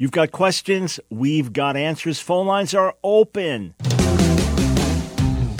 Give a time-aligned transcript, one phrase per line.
[0.00, 2.20] You've got questions, we've got answers.
[2.20, 3.74] Phone lines are open.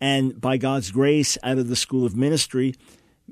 [0.00, 2.74] And by God's grace, out of the School of Ministry,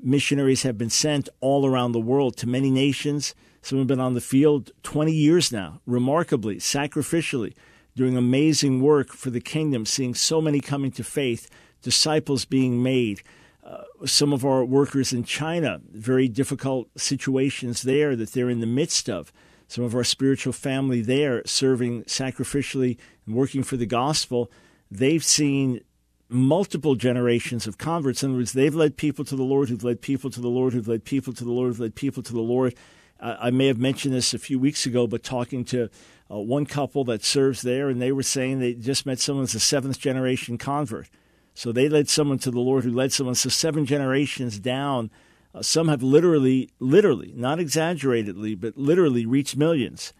[0.01, 3.35] missionaries have been sent all around the world to many nations.
[3.61, 7.53] Some have been on the field 20 years now, remarkably, sacrificially,
[7.93, 11.49] doing amazing work for the kingdom, seeing so many coming to faith
[11.85, 13.21] disciples being made.
[13.63, 18.65] Uh, some of our workers in China, very difficult situations there that they're in the
[18.65, 19.31] midst of.
[19.67, 24.51] Some of our spiritual family there serving sacrificially and working for the gospel,
[24.89, 25.81] they've seen
[26.27, 28.23] multiple generations of converts.
[28.23, 30.73] In other words, they've led people to the Lord, who've led people to the Lord,
[30.73, 32.73] who've led people to the Lord, who've led people to the Lord.
[33.19, 35.89] Uh, I may have mentioned this a few weeks ago, but talking to
[36.31, 39.53] uh, one couple that serves there, and they were saying they just met someone as
[39.53, 41.09] a seventh generation convert.
[41.55, 43.33] So they led someone to the Lord who led someone.
[43.33, 45.09] So seven generations down,
[45.55, 50.13] uh, some have literally, literally, not exaggeratedly, but literally reached millions.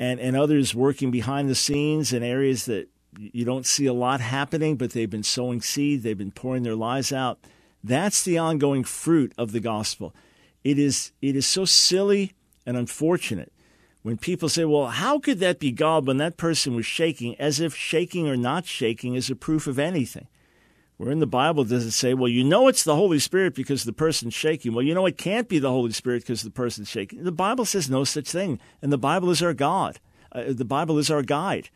[0.00, 2.88] And, and others working behind the scenes in areas that
[3.18, 6.74] you don't see a lot happening, but they've been sowing seed, they've been pouring their
[6.74, 7.38] lives out.
[7.84, 10.14] That's the ongoing fruit of the gospel.
[10.64, 12.32] It is, it is so silly
[12.64, 13.52] and unfortunate
[14.02, 17.60] when people say, well, how could that be God when that person was shaking, as
[17.60, 20.26] if shaking or not shaking is a proof of anything.
[21.02, 23.82] Where in the Bible does it say, well, you know it's the Holy Spirit because
[23.82, 24.72] the person's shaking?
[24.72, 27.24] Well, you know it can't be the Holy Spirit because the person's shaking.
[27.24, 29.98] The Bible says no such thing, and the Bible is our God.
[30.30, 31.70] Uh, the Bible is our guide.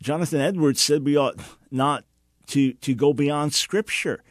[0.00, 1.38] Jonathan Edwards said we ought
[1.70, 2.06] not
[2.46, 4.22] to, to go beyond Scripture.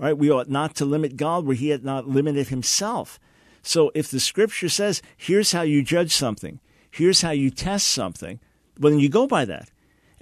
[0.00, 3.20] Right, we ought not to limit God where He had not limited Himself.
[3.62, 6.58] So if the Scripture says, here's how you judge something,
[6.90, 8.40] here's how you test something,
[8.80, 9.70] well, then you go by that.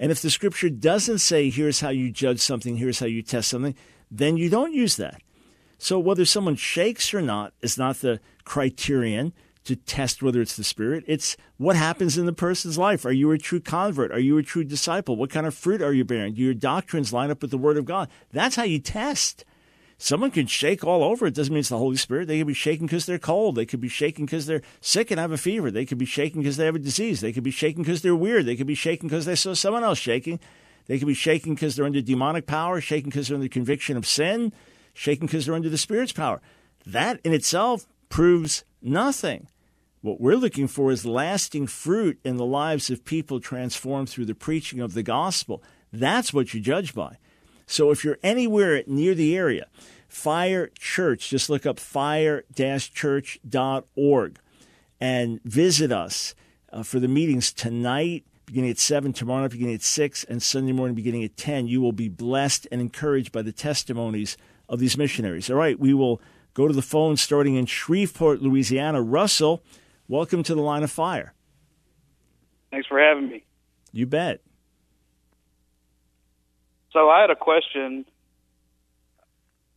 [0.01, 3.49] And if the scripture doesn't say, here's how you judge something, here's how you test
[3.49, 3.75] something,
[4.09, 5.21] then you don't use that.
[5.77, 9.31] So whether someone shakes or not is not the criterion
[9.63, 11.03] to test whether it's the Spirit.
[11.05, 13.05] It's what happens in the person's life.
[13.05, 14.11] Are you a true convert?
[14.11, 15.15] Are you a true disciple?
[15.15, 16.33] What kind of fruit are you bearing?
[16.33, 18.09] Do your doctrines line up with the Word of God?
[18.31, 19.45] That's how you test.
[20.03, 21.27] Someone can shake all over.
[21.27, 22.27] It doesn't mean it's the Holy Spirit.
[22.27, 23.53] They could be shaking because they're cold.
[23.53, 25.69] They could be shaking because they're sick and have a fever.
[25.69, 27.21] They could be shaking because they have a disease.
[27.21, 28.47] They could be shaking because they're weird.
[28.47, 30.39] They could be shaking because they saw someone else shaking.
[30.87, 34.07] They could be shaking because they're under demonic power, shaking because they're under conviction of
[34.07, 34.53] sin,
[34.95, 36.41] shaking because they're under the Spirit's power.
[36.83, 39.49] That in itself proves nothing.
[40.01, 44.33] What we're looking for is lasting fruit in the lives of people transformed through the
[44.33, 45.61] preaching of the gospel.
[45.93, 47.17] That's what you judge by.
[47.65, 49.67] So if you're anywhere near the area,
[50.07, 54.39] Fire Church, just look up fire-church.org
[54.99, 56.35] and visit us
[56.71, 60.73] uh, for the meetings tonight beginning at 7, tomorrow night beginning at 6, and Sunday
[60.73, 61.67] morning beginning at 10.
[61.67, 64.35] You will be blessed and encouraged by the testimonies
[64.67, 65.49] of these missionaries.
[65.49, 66.21] All right, we will
[66.53, 69.01] go to the phone starting in Shreveport, Louisiana.
[69.01, 69.63] Russell,
[70.09, 71.33] welcome to the line of fire.
[72.71, 73.45] Thanks for having me.
[73.93, 74.41] You bet.
[76.93, 78.05] So I had a question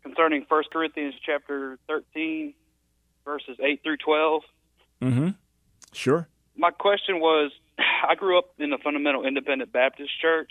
[0.03, 2.55] concerning First Corinthians chapter 13,
[3.25, 4.43] verses 8 through 12.
[5.03, 5.29] Mm-hmm.
[5.93, 6.29] Sure.
[6.57, 10.51] My question was, I grew up in a fundamental independent Baptist church,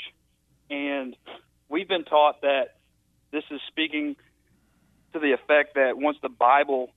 [0.69, 1.15] and
[1.69, 2.75] we've been taught that
[3.31, 4.15] this is speaking
[5.13, 6.91] to the effect that once the Bible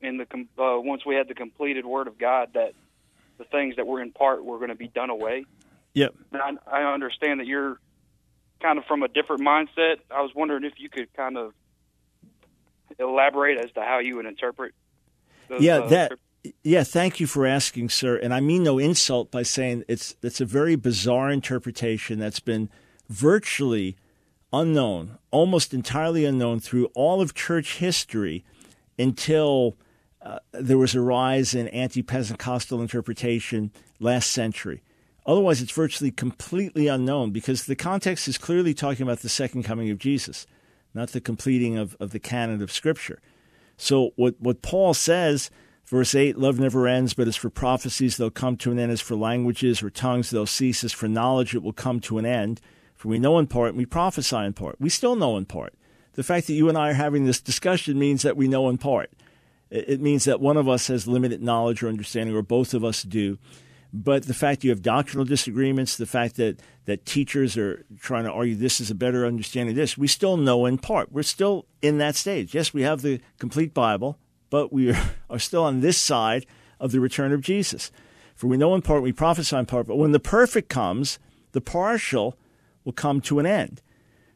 [0.00, 0.24] in the
[0.62, 2.72] uh, once we had the completed Word of God, that
[3.38, 5.44] the things that were in part were going to be done away.
[5.94, 6.14] Yep.
[6.32, 7.78] And I, I understand that you're
[8.60, 9.96] kind of from a different mindset.
[10.10, 11.52] I was wondering if you could kind of
[12.98, 14.74] elaborate as to how you would interpret.
[15.48, 16.12] Those, yeah, uh, that.
[16.62, 18.16] Yeah, thank you for asking, sir.
[18.16, 22.70] And I mean no insult by saying it's it's a very bizarre interpretation that's been
[23.08, 23.96] virtually
[24.52, 28.44] unknown, almost entirely unknown through all of church history
[28.98, 29.76] until
[30.22, 34.82] uh, there was a rise in anti-Pentecostal interpretation last century.
[35.26, 39.90] Otherwise, it's virtually completely unknown because the context is clearly talking about the second coming
[39.90, 40.46] of Jesus,
[40.94, 43.20] not the completing of, of the canon of Scripture.
[43.76, 45.50] So, what, what Paul says,
[45.84, 48.92] verse 8, love never ends, but as for prophecies, they'll come to an end.
[48.92, 50.84] As for languages or tongues, they'll cease.
[50.84, 52.60] As for knowledge, it will come to an end.
[52.94, 54.80] For we know in part and we prophesy in part.
[54.80, 55.74] We still know in part.
[56.14, 58.78] The fact that you and I are having this discussion means that we know in
[58.78, 59.10] part.
[59.70, 63.02] It means that one of us has limited knowledge or understanding, or both of us
[63.02, 63.38] do.
[63.92, 68.32] But the fact you have doctrinal disagreements, the fact that, that teachers are trying to
[68.32, 71.12] argue this is a better understanding of this, we still know in part.
[71.12, 72.54] We're still in that stage.
[72.54, 74.18] Yes, we have the complete Bible,
[74.50, 76.46] but we are, are still on this side
[76.78, 77.90] of the return of Jesus.
[78.34, 81.18] For we know in part, we prophesy in part, but when the perfect comes,
[81.52, 82.36] the partial
[82.84, 83.80] will come to an end.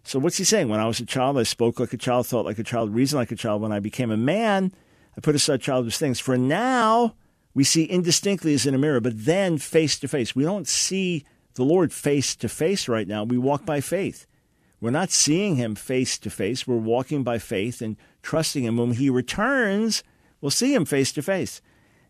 [0.05, 0.69] So what's he saying?
[0.69, 3.19] When I was a child, I spoke like a child, thought like a child, reasoned
[3.19, 3.61] like a child.
[3.61, 4.73] When I became a man,
[5.17, 6.19] I put aside childish things.
[6.19, 7.15] For now,
[7.55, 10.37] we see indistinctly as in a mirror, but then face to face.
[10.37, 11.25] We don't see
[11.55, 13.25] the Lord face to face right now.
[13.25, 14.27] We walk by faith.
[14.81, 16.67] We're not seeing him face to face.
[16.67, 18.77] We're walking by faith and trusting him.
[18.77, 20.03] When he returns,
[20.41, 21.61] we'll see him face to face.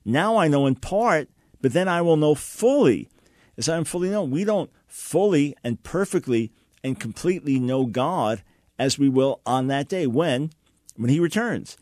[0.05, 1.29] Now I know in part,
[1.61, 3.09] but then I will know fully
[3.59, 4.31] as I am fully known.
[4.31, 6.53] We don't fully and perfectly
[6.85, 8.43] and completely know God
[8.79, 10.51] as we will on that day when
[10.97, 11.77] when he returns.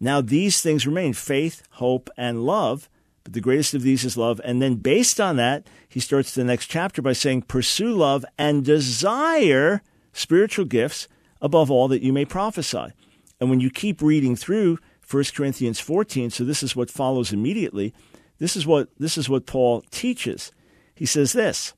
[0.00, 2.88] Now these things remain faith, hope, and love
[3.30, 4.40] but the greatest of these is love.
[4.44, 8.64] And then, based on that, he starts the next chapter by saying, Pursue love and
[8.64, 9.82] desire
[10.12, 11.06] spiritual gifts
[11.40, 12.92] above all that you may prophesy.
[13.40, 14.78] And when you keep reading through
[15.08, 17.94] 1 Corinthians 14, so this is what follows immediately,
[18.38, 20.50] this is what, this is what Paul teaches.
[20.96, 21.72] He says this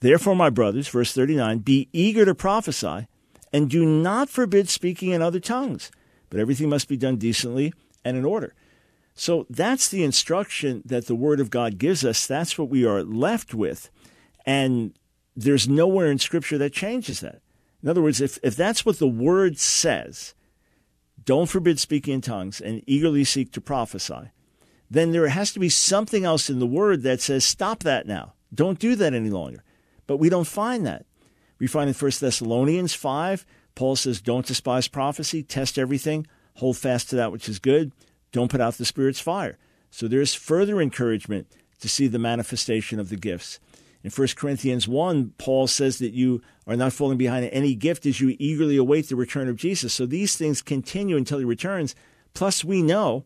[0.00, 3.06] Therefore, my brothers, verse 39, be eager to prophesy,
[3.50, 5.90] and do not forbid speaking in other tongues,
[6.28, 7.72] but everything must be done decently
[8.04, 8.52] and in order.
[9.14, 12.26] So that's the instruction that the Word of God gives us.
[12.26, 13.90] That's what we are left with.
[14.46, 14.94] And
[15.36, 17.40] there's nowhere in Scripture that changes that.
[17.82, 20.34] In other words, if, if that's what the Word says,
[21.24, 24.30] don't forbid speaking in tongues and eagerly seek to prophesy,
[24.90, 28.34] then there has to be something else in the Word that says, stop that now.
[28.54, 29.62] Don't do that any longer.
[30.06, 31.06] But we don't find that.
[31.58, 36.26] We find in 1 Thessalonians 5, Paul says, don't despise prophecy, test everything,
[36.56, 37.92] hold fast to that which is good
[38.32, 39.58] don't put out the Spirit's fire.
[39.90, 41.46] So there's further encouragement
[41.80, 43.60] to see the manifestation of the gifts.
[44.02, 48.04] In 1 Corinthians 1, Paul says that you are not falling behind in any gift
[48.06, 49.92] as you eagerly await the return of Jesus.
[49.92, 51.94] So these things continue until he returns.
[52.34, 53.24] Plus, we know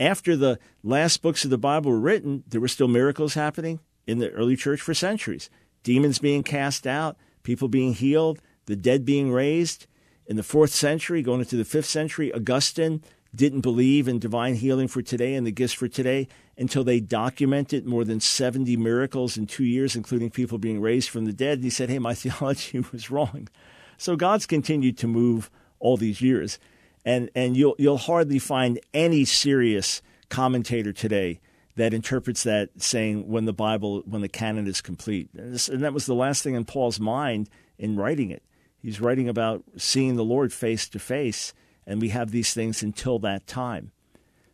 [0.00, 4.18] after the last books of the Bible were written, there were still miracles happening in
[4.18, 5.50] the early church for centuries.
[5.82, 9.86] Demons being cast out, people being healed, the dead being raised.
[10.26, 13.02] In the fourth century, going into the fifth century, Augustine
[13.34, 17.86] didn't believe in divine healing for today and the gifts for today until they documented
[17.86, 21.58] more than 70 miracles in two years, including people being raised from the dead.
[21.58, 23.48] And he said, Hey, my theology was wrong.
[23.96, 26.58] So God's continued to move all these years.
[27.04, 31.40] And, and you'll, you'll hardly find any serious commentator today
[31.76, 35.28] that interprets that saying when the Bible, when the canon is complete.
[35.36, 38.42] And, this, and that was the last thing in Paul's mind in writing it.
[38.80, 41.54] He's writing about seeing the Lord face to face
[41.88, 43.90] and we have these things until that time.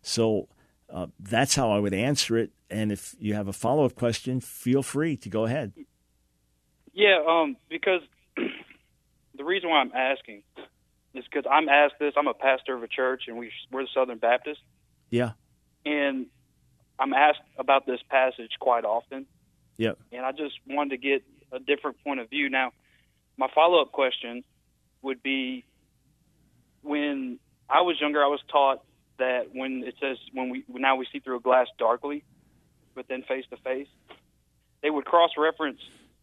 [0.01, 0.49] So
[0.89, 2.53] uh, that's how I would answer it.
[2.71, 5.73] And if you have a follow up question, feel free to go ahead.
[6.93, 8.03] Yeah, um, because
[8.37, 10.45] the reason why I'm asking
[11.13, 12.15] is because I'm asked this.
[12.17, 14.61] I'm a pastor of a church, and we we're the Southern Baptist.
[15.11, 15.33] Yeah.
[15.85, 16.27] And
[17.01, 19.27] I'm asked about this passage quite often.
[19.77, 19.93] Yeah.
[20.13, 22.49] And I just wanted to get a different point of view.
[22.49, 22.71] Now,
[23.37, 24.45] my follow up question
[25.03, 25.65] would be
[26.85, 27.39] when
[27.69, 28.85] I was younger, I was taught
[29.19, 32.25] that when it says when we now we see through a glass darkly,
[32.95, 33.89] but then face to face,
[34.83, 35.81] they would cross reference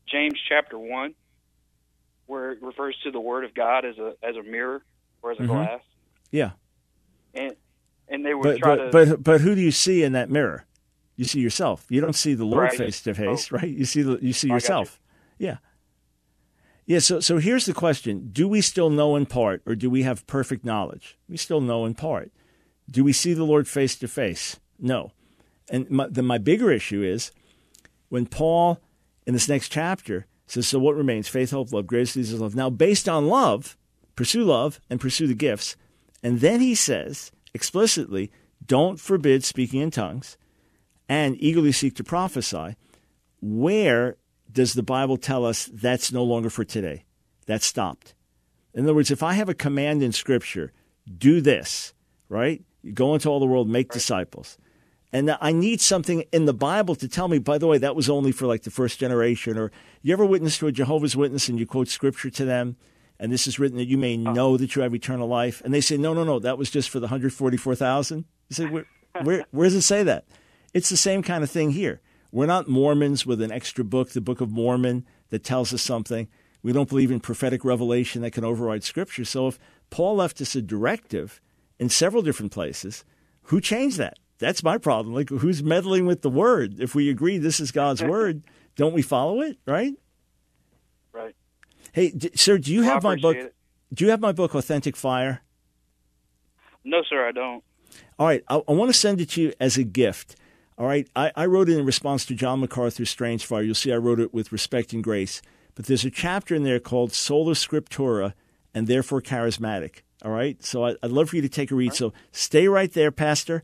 [0.08, 1.16] James chapter one,
[2.28, 4.84] where it refers to the Word of God as a as a mirror
[5.22, 5.52] or as a mm-hmm.
[5.52, 5.82] glass.
[6.32, 6.52] Yeah.
[7.34, 7.56] And
[8.08, 8.92] and they would but, try but, to.
[8.92, 10.66] But but who do you see in that mirror?
[11.16, 11.86] You see yourself.
[11.90, 12.78] You don't see the Lord right.
[12.78, 13.70] face to face, right?
[13.70, 15.00] You see the you see I yourself.
[15.38, 15.48] You.
[15.48, 15.58] Yeah.
[16.86, 20.04] Yeah, so so here's the question: Do we still know in part, or do we
[20.04, 21.18] have perfect knowledge?
[21.30, 22.32] We still know in part.
[22.90, 24.60] Do we see the Lord face to face?
[24.80, 25.12] No.
[25.70, 27.32] And my, the, my bigger issue is
[28.10, 28.80] when Paul,
[29.26, 31.28] in this next chapter, says, "So what remains?
[31.28, 31.88] Faith, hope, love.
[31.88, 33.78] Greatest is love." Now, based on love,
[34.16, 35.78] pursue love and pursue the gifts.
[36.24, 38.32] And then he says explicitly,
[38.66, 40.38] "Don't forbid speaking in tongues,
[41.08, 42.76] and eagerly seek to prophesy."
[43.40, 44.18] Where
[44.52, 47.06] does the Bible tell us that's no longer for today?
[47.46, 48.14] That stopped.
[48.74, 50.72] In other words, if I have a command in Scripture,
[51.18, 51.94] do this,
[52.30, 52.64] right?
[52.82, 53.94] You go into all the world, make right.
[53.94, 54.58] disciples.
[55.14, 58.10] And I need something in the Bible to tell me, by the way, that was
[58.10, 59.58] only for like the first generation.
[59.58, 62.78] Or you ever witness to a Jehovah's Witness and you quote Scripture to them,
[63.20, 64.32] and this is written that you may oh.
[64.32, 65.62] know that you have eternal life.
[65.66, 68.26] And they say, no, no, no, that was just for the 144,000.
[68.50, 68.86] You say, where,
[69.22, 70.26] where, where does it say that?
[70.74, 72.00] It's the same kind of thing here.
[72.32, 76.28] We're not Mormons with an extra book, the Book of Mormon, that tells us something.
[76.64, 79.26] We don't believe in prophetic revelation that can override Scripture.
[79.26, 79.60] So if
[79.90, 81.42] Paul left us a directive
[81.80, 83.04] in several different places,
[83.44, 84.18] who changed that?
[84.38, 85.14] That's my problem.
[85.14, 86.80] Like, who's meddling with the Word?
[86.80, 88.44] If we agree this is God's Word,
[88.76, 89.58] don't we follow it?
[89.66, 89.94] Right?
[91.12, 91.36] Right.
[91.92, 93.36] Hey, d- sir, do you well, have my book?
[93.36, 93.56] It.
[93.94, 95.42] Do you have my book, Authentic Fire?
[96.84, 97.64] No, sir, I don't.
[98.18, 100.36] All right, I, I want to send it to you as a gift.
[100.82, 103.62] All right, I, I wrote it in response to John MacArthur's Strange Fire.
[103.62, 105.40] You'll see I wrote it with respect and grace.
[105.76, 108.34] But there's a chapter in there called Sola Scriptura
[108.74, 109.98] and therefore charismatic.
[110.26, 111.90] All right, so I, would love for you to take a read.
[111.90, 111.96] Right.
[111.96, 113.62] So stay right there, Pastor,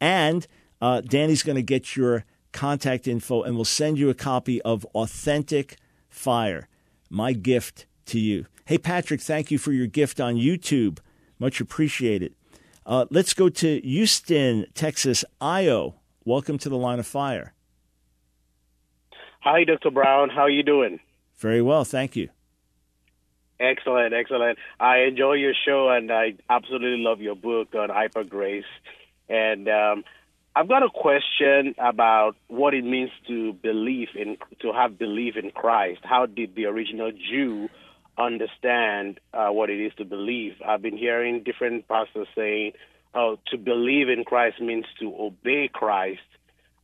[0.00, 0.44] and
[0.80, 4.84] uh, Danny's going to get your contact info, and we'll send you a copy of
[4.86, 5.76] Authentic
[6.08, 6.66] Fire,
[7.08, 8.46] my gift to you.
[8.64, 10.98] Hey, Patrick, thank you for your gift on YouTube.
[11.38, 12.34] Much appreciated.
[12.84, 15.24] Uh, let's go to Houston, Texas.
[15.40, 15.94] Io
[16.26, 17.52] Welcome to the line of fire.
[19.42, 19.92] Hi, Dr.
[19.92, 20.28] Brown.
[20.28, 20.98] How are you doing?
[21.36, 22.30] Very well, thank you.
[23.60, 24.58] Excellent, excellent.
[24.80, 28.64] I enjoy your show, and I absolutely love your book on hyper grace.
[29.28, 30.02] And um,
[30.56, 35.52] I've got a question about what it means to believe in, to have belief in
[35.52, 36.00] Christ.
[36.02, 37.68] How did the original Jew
[38.18, 40.54] understand uh, what it is to believe?
[40.66, 42.72] I've been hearing different pastors saying
[43.16, 46.20] uh, to believe in Christ means to obey Christ,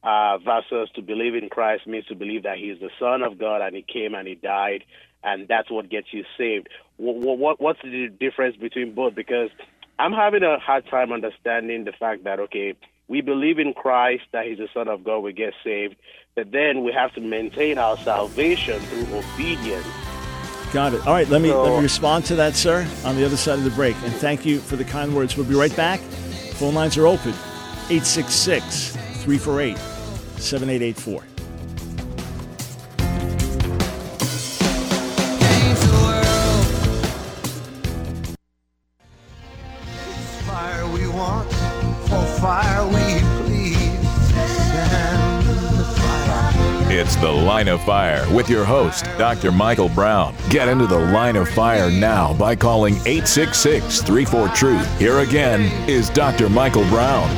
[0.02, 3.38] uh, versus to believe in Christ means to believe that He is the Son of
[3.38, 4.84] God and He came and He died,
[5.22, 6.68] and that's what gets you saved.
[6.96, 9.14] What, what, what's the difference between both?
[9.14, 9.50] Because
[9.98, 12.74] I'm having a hard time understanding the fact that okay,
[13.08, 15.96] we believe in Christ that He's the Son of God, we get saved,
[16.34, 19.86] but then we have to maintain our salvation through obedience.
[20.72, 21.06] Got it.
[21.06, 23.58] All right, let me so, let me respond to that, sir, on the other side
[23.58, 23.94] of the break.
[24.04, 25.36] And thank you for the kind words.
[25.36, 26.00] We'll be right back.
[26.62, 27.32] Phone lines are open
[27.90, 28.90] 866
[29.24, 29.76] 348
[30.38, 31.31] 7884.
[47.84, 49.50] Fire with your host, Dr.
[49.50, 50.34] Michael Brown.
[50.50, 54.98] Get into the line of fire now by calling 866 34 Truth.
[54.98, 56.48] Here again is Dr.
[56.48, 57.28] Michael Brown.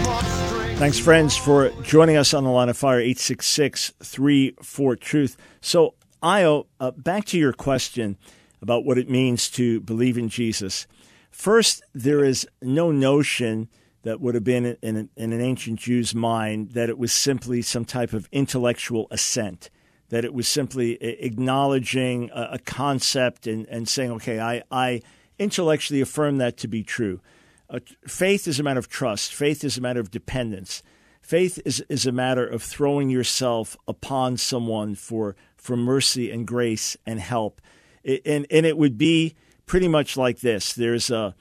[0.77, 5.37] Thanks, friends, for joining us on the line of fire, 866 34 Truth.
[5.61, 8.19] So, Io, uh, back to your question
[8.61, 10.87] about what it means to believe in Jesus.
[11.31, 13.69] First, there is no notion
[14.05, 18.13] that would have been in, an ancient Jew's mind that it was simply some type
[18.13, 19.71] of intellectual assent,
[20.11, 25.03] that it was simply acknowledging a, a concept and, and saying, okay, I, I
[25.39, 27.21] intellectually affirm that to be true.
[27.69, 30.83] Uh, faith is a matter of trust, faith is a matter of dependence.
[31.21, 36.99] Faith is, is a matter of throwing yourself upon someone for, for mercy and grace
[37.07, 37.63] and help.
[38.03, 39.35] It, and, and it would be
[39.65, 40.75] pretty much like this.
[40.75, 41.35] There's a,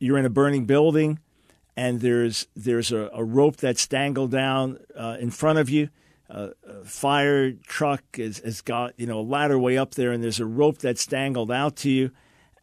[0.00, 1.20] you're in a burning building
[1.76, 5.88] and there's there's a, a rope that's dangled down uh, in front of you.
[6.30, 10.22] Uh, a fire truck has, has got you know a ladder way up there, and
[10.22, 12.10] there's a rope that's dangled out to you.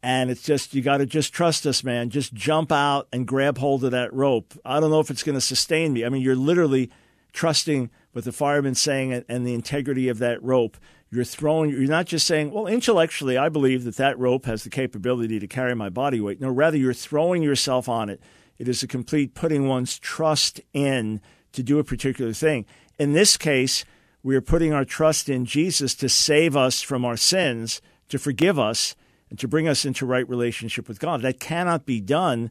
[0.04, 2.10] And it's just you got to just trust us, man.
[2.10, 4.54] Just jump out and grab hold of that rope.
[4.64, 6.06] I don't know if it's going to sustain me.
[6.06, 6.92] I mean, you're literally
[7.34, 10.78] trusting what the fireman's saying and, and the integrity of that rope.
[11.10, 11.72] You're throwing.
[11.72, 15.48] You're not just saying, "Well, intellectually, I believe that that rope has the capability to
[15.48, 18.22] carry my body weight." No, rather, you're throwing yourself on it
[18.58, 21.22] it is a complete putting one's trust in
[21.54, 22.66] to do a particular thing.
[23.00, 23.86] In this case,
[24.24, 28.58] we are putting our trust in Jesus to save us from our sins, to forgive
[28.58, 28.96] us,
[29.30, 31.22] and to bring us into right relationship with God.
[31.22, 32.50] That cannot be done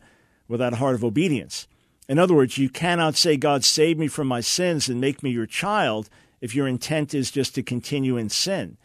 [0.48, 1.66] without a heart of obedience.
[2.08, 5.30] In other words, you cannot say, God, save me from my sins and make me
[5.30, 6.08] your child
[6.40, 8.76] if your intent is just to continue in sin.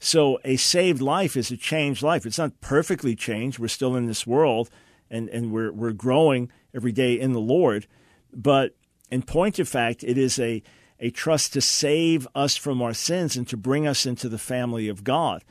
[0.00, 2.24] So a saved life is a changed life.
[2.24, 3.58] It's not perfectly changed.
[3.58, 4.70] We're still in this world
[5.10, 7.86] and, and we're, we're growing every day in the Lord.
[8.32, 8.74] But
[9.10, 10.62] in point of fact, it is a,
[11.00, 14.88] a trust to save us from our sins and to bring us into the family
[14.88, 15.44] of God.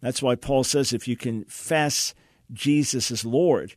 [0.00, 2.14] That's why Paul says if you confess
[2.52, 3.74] Jesus as Lord,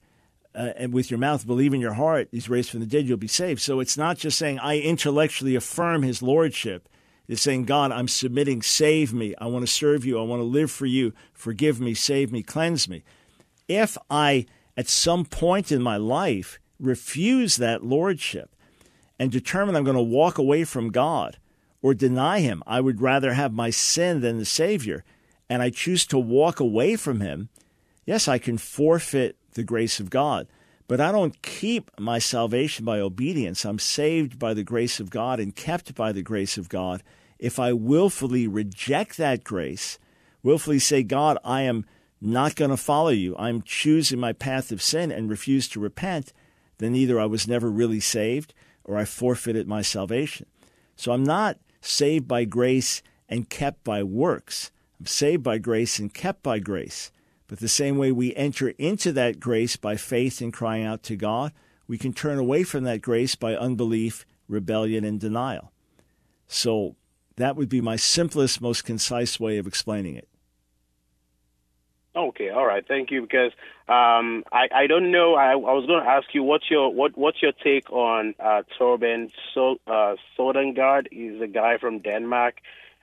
[0.56, 3.18] uh, and with your mouth believe in your heart he's raised from the dead, you'll
[3.18, 3.62] be saved.
[3.62, 6.88] So it's not just saying I intellectually affirm his lordship.
[7.28, 9.34] It's saying, God, I'm submitting, save me.
[9.38, 10.20] I want to serve you.
[10.20, 11.14] I want to live for you.
[11.34, 13.04] Forgive me, save me, cleanse me.
[13.68, 18.53] If I, at some point in my life, refuse that lordship
[19.20, 21.38] and determine I'm going to walk away from God
[21.82, 25.04] or deny him, I would rather have my sin than the Savior,
[25.50, 27.50] and I choose to walk away from him,
[28.06, 30.48] yes, I can forfeit the grace of God.
[30.88, 33.66] But I don't keep my salvation by obedience.
[33.66, 37.04] I'm saved by the grace of God and kept by the grace of God.
[37.40, 39.98] If I willfully reject that grace,
[40.42, 41.86] willfully say, God, I am
[42.22, 46.32] not going to follow you, I'm choosing my path of sin and refuse to repent,
[46.78, 48.54] then either I was never really saved
[48.84, 50.46] or I forfeited my salvation.
[50.96, 54.72] So I'm not saved by grace and kept by works.
[55.00, 57.12] I'm saved by grace and kept by grace.
[57.48, 61.16] But the same way we enter into that grace by faith and crying out to
[61.16, 61.52] God,
[61.88, 65.72] we can turn away from that grace by unbelief, rebellion, and denial.
[66.48, 66.96] So
[67.36, 70.28] that would be my simplest, most concise way of explaining it.
[72.16, 73.22] Okay, all right, thank you.
[73.22, 73.52] Because
[73.88, 75.34] um, I I don't know.
[75.34, 78.62] I, I was going to ask you what's your what what's your take on uh,
[78.80, 81.08] Torben so, uh, Sondergaard?
[81.12, 82.56] He's a guy from Denmark,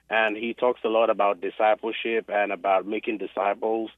[0.09, 3.91] and he talks a lot about discipleship and about making disciples.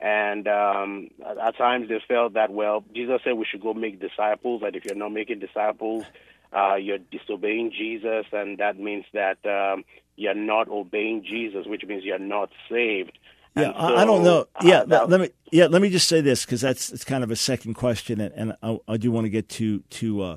[0.00, 4.62] And um, at times they felt that, well, Jesus said we should go make disciples,
[4.64, 6.04] and if you're not making disciples,
[6.52, 9.84] uh, you're disobeying Jesus, and that means that um,
[10.16, 13.18] you're not obeying Jesus, which means you're not saved.
[13.56, 14.46] Yeah, so, I don't know.
[14.62, 15.30] Yeah, uh, let me.
[15.52, 18.34] Yeah, let me just say this because that's it's kind of a second question, and,
[18.34, 20.36] and I, I, do want to get to to, uh,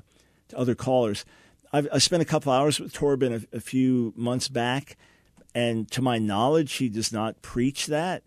[0.50, 1.26] to other callers.
[1.74, 4.98] I've, I spent a couple hours with Torben a, a, few months back,
[5.56, 8.24] and to my knowledge, he does not preach that.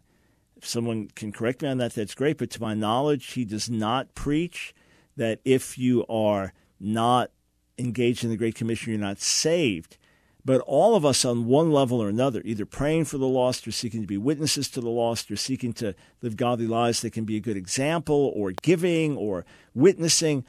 [0.56, 2.38] If someone can correct me on that, that's great.
[2.38, 4.74] But to my knowledge, he does not preach
[5.16, 7.30] that if you are not
[7.78, 9.96] engaged in the Great Commission, you're not saved.
[10.44, 13.72] But all of us, on one level or another, either praying for the lost or
[13.72, 17.24] seeking to be witnesses to the lost or seeking to live godly lives that can
[17.24, 20.44] be a good example or giving or witnessing,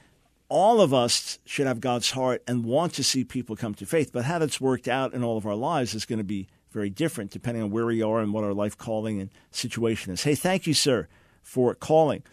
[0.48, 4.12] all of us should have God's heart and want to see people come to faith.
[4.12, 6.90] But how that's worked out in all of our lives is going to be very
[6.90, 10.24] different depending on where we are and what our life calling and situation is.
[10.24, 11.08] Hey, thank you, sir,
[11.42, 12.24] for calling.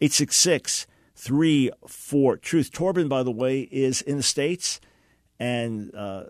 [0.00, 2.72] 866 34 Truth.
[2.72, 4.80] Torben, by the way, is in the States,
[5.40, 6.24] and uh,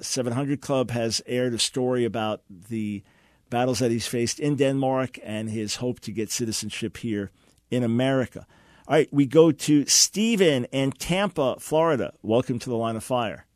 [0.00, 3.02] 700 Club has aired a story about the
[3.50, 7.30] battles that he's faced in Denmark and his hope to get citizenship here
[7.70, 8.46] in America.
[8.86, 12.14] All right, we go to Stephen in Tampa, Florida.
[12.22, 13.46] Welcome to the line of fire.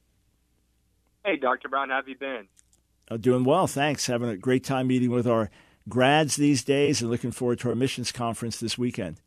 [1.24, 1.68] Hey, Dr.
[1.68, 2.48] Brown, how have you been?
[3.11, 4.07] Uh, doing well, thanks.
[4.07, 5.50] Having a great time meeting with our
[5.88, 9.20] grads these days and looking forward to our missions conference this weekend.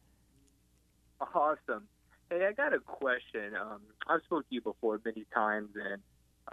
[1.34, 1.88] Awesome.
[2.30, 3.56] Hey, I got a question.
[3.60, 6.02] Um, I've spoken to you before many times, and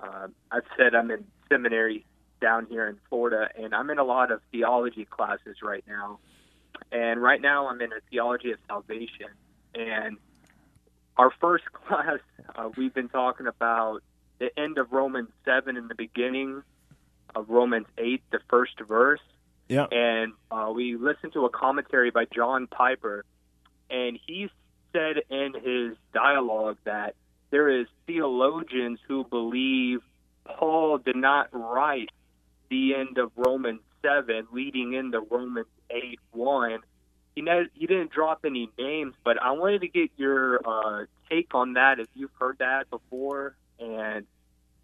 [0.01, 2.05] uh, I've said I'm in seminary
[2.41, 6.19] down here in Florida, and I'm in a lot of theology classes right now.
[6.91, 9.29] And right now, I'm in a theology of salvation.
[9.75, 10.17] And
[11.17, 12.19] our first class,
[12.55, 14.03] uh, we've been talking about
[14.39, 16.63] the end of Romans 7 and the beginning
[17.35, 19.21] of Romans 8, the first verse.
[19.69, 19.87] Yeah.
[19.91, 23.25] And uh, we listened to a commentary by John Piper,
[23.89, 24.51] and he
[24.93, 27.15] said in his dialogue that
[27.53, 30.01] there is theologians who believe
[30.45, 32.09] Paul did not write
[32.71, 36.79] the end of Romans 7, leading into Romans 8 1.
[37.37, 41.75] He, he didn't drop any names, but I wanted to get your uh, take on
[41.75, 44.27] that if you've heard that before and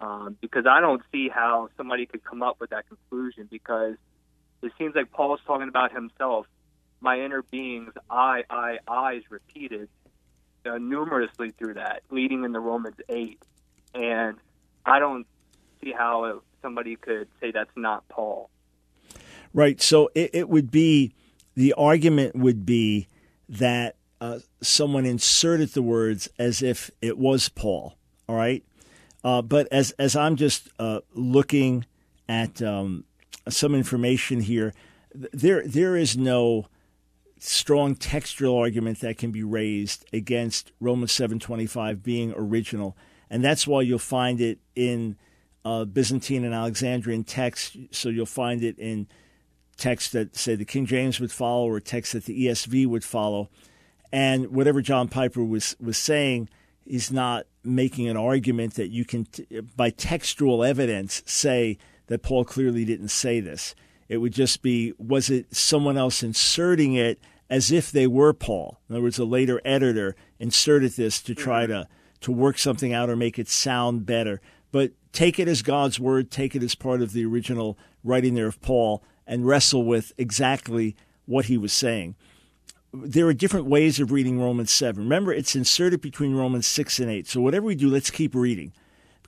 [0.00, 3.94] um, because I don't see how somebody could come up with that conclusion because
[4.62, 6.46] it seems like Paul's talking about himself.
[7.00, 9.88] My inner being's I, I, I is repeated
[10.68, 13.42] uh, numerously through that, leading into Romans 8.
[13.94, 14.36] And
[14.84, 15.26] I don't
[15.82, 18.50] see how somebody could say that's not Paul.
[19.54, 19.80] Right.
[19.80, 21.14] So it, it would be
[21.54, 23.08] the argument would be
[23.48, 27.96] that uh, someone inserted the words as if it was Paul.
[28.28, 28.64] All right.
[29.24, 31.84] Uh, but as as I'm just uh, looking
[32.28, 33.04] at um,
[33.48, 34.74] some information here,
[35.14, 36.66] there there is no
[37.40, 42.96] strong textual argument that can be raised against Romans seven twenty five being original,
[43.30, 45.16] and that's why you'll find it in
[45.64, 47.76] uh, Byzantine and Alexandrian texts.
[47.90, 49.06] So you'll find it in
[49.76, 53.48] texts that, say, the King James would follow or texts that the ESV would follow.
[54.12, 56.48] And whatever John Piper was, was saying
[56.86, 62.44] is not making an argument that you can, t- by textual evidence, say that Paul
[62.44, 63.74] clearly didn't say this.
[64.08, 68.80] It would just be, was it someone else inserting it as if they were Paul?
[68.88, 71.82] In other words, a later editor inserted this to try mm-hmm.
[71.82, 71.88] to,
[72.20, 74.40] to work something out or make it sound better.
[74.72, 78.46] But take it as God's word, take it as part of the original writing there
[78.46, 82.16] of Paul, and wrestle with exactly what he was saying
[82.92, 85.02] there are different ways of reading Romans 7.
[85.02, 87.26] Remember, it's inserted between Romans 6 and 8.
[87.26, 88.72] So whatever we do, let's keep reading.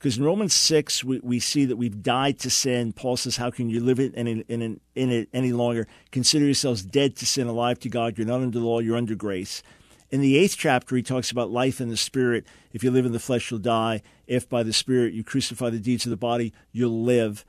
[0.00, 2.94] Because in Romans 6, we, we see that we've died to sin.
[2.94, 5.86] Paul says, How can you live it in, in, in it any longer?
[6.10, 8.16] Consider yourselves dead to sin, alive to God.
[8.16, 9.62] You're not under the law, you're under grace.
[10.10, 12.46] In the eighth chapter, he talks about life in the spirit.
[12.72, 14.00] If you live in the flesh, you'll die.
[14.26, 17.44] If by the spirit you crucify the deeds of the body, you'll live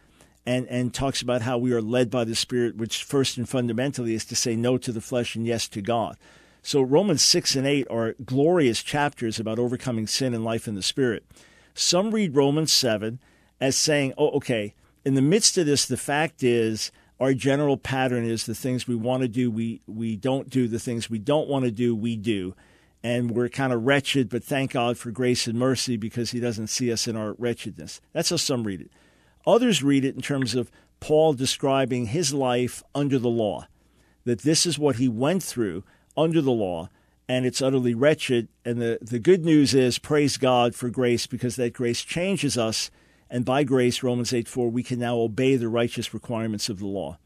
[0.45, 4.13] and, and talks about how we are led by the Spirit, which first and fundamentally
[4.13, 6.17] is to say no to the flesh and yes to God.
[6.63, 10.83] So Romans 6 and 8 are glorious chapters about overcoming sin and life in the
[10.83, 11.23] Spirit.
[11.73, 13.19] Some read Romans 7
[13.59, 14.73] as saying, oh, okay,
[15.05, 18.95] in the midst of this, the fact is our general pattern is the things we
[18.95, 22.15] want to do, we, we don't do, the things we don't want to do, we
[22.15, 22.55] do.
[23.03, 26.67] And we're kind of wretched, but thank God for grace and mercy because He doesn't
[26.67, 27.99] see us in our wretchedness.
[28.13, 28.91] That's how some read it.
[29.45, 33.67] Others read it in terms of Paul describing his life under the law,
[34.23, 35.83] that this is what he went through
[36.15, 36.89] under the law,
[37.31, 38.49] and it's utterly wretched.
[38.65, 42.91] And the, the good news is, praise God for grace, because that grace changes us.
[43.29, 46.87] And by grace, Romans 8 4, we can now obey the righteous requirements of the
[46.87, 47.17] law.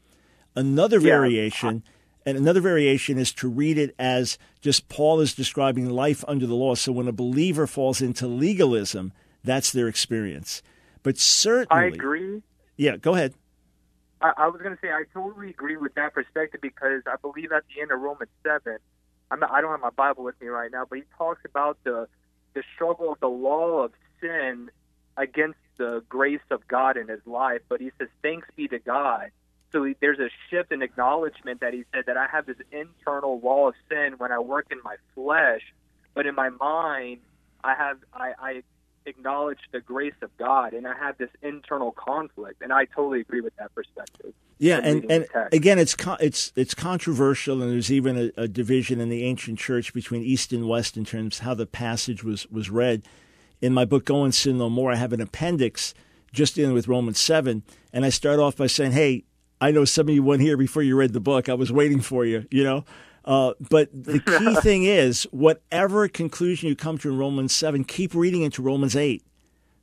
[0.54, 1.10] Another yeah.
[1.10, 1.82] variation,
[2.24, 6.54] and another variation is to read it as just Paul is describing life under the
[6.54, 6.76] law.
[6.76, 10.62] So when a believer falls into legalism, that's their experience.
[11.02, 12.44] But certainly, I agree.
[12.76, 13.34] Yeah, go ahead.
[14.22, 17.50] I, I was going to say I totally agree with that perspective because I believe
[17.50, 18.78] at the end of Romans seven,
[19.30, 21.78] I'm not, I don't have my Bible with me right now, but he talks about
[21.84, 22.08] the
[22.54, 24.70] the struggle of the law of sin
[25.16, 27.60] against the grace of God in his life.
[27.68, 29.30] But he says, "Thanks be to God."
[29.72, 33.40] So he, there's a shift in acknowledgement that he said that I have this internal
[33.40, 35.62] law of sin when I work in my flesh,
[36.14, 37.20] but in my mind,
[37.64, 38.62] I have I, I
[39.06, 43.40] acknowledge the grace of God, and I have this internal conflict, and I totally agree
[43.40, 44.34] with that perspective.
[44.58, 49.10] Yeah, and, and again, it's it's it's controversial, and there's even a, a, division in
[49.10, 52.70] the ancient church between East and West in terms of how the passage was was
[52.70, 53.02] read.
[53.60, 55.94] In my book, Go and Sin No More, I have an appendix
[56.32, 59.24] just dealing with Romans seven, and I start off by saying, "Hey,
[59.60, 61.48] I know some of you weren't here before you read the book.
[61.48, 62.84] I was waiting for you, you know."
[63.26, 68.14] Uh, but the key thing is, whatever conclusion you come to in Romans 7, keep
[68.14, 69.22] reading into Romans 8.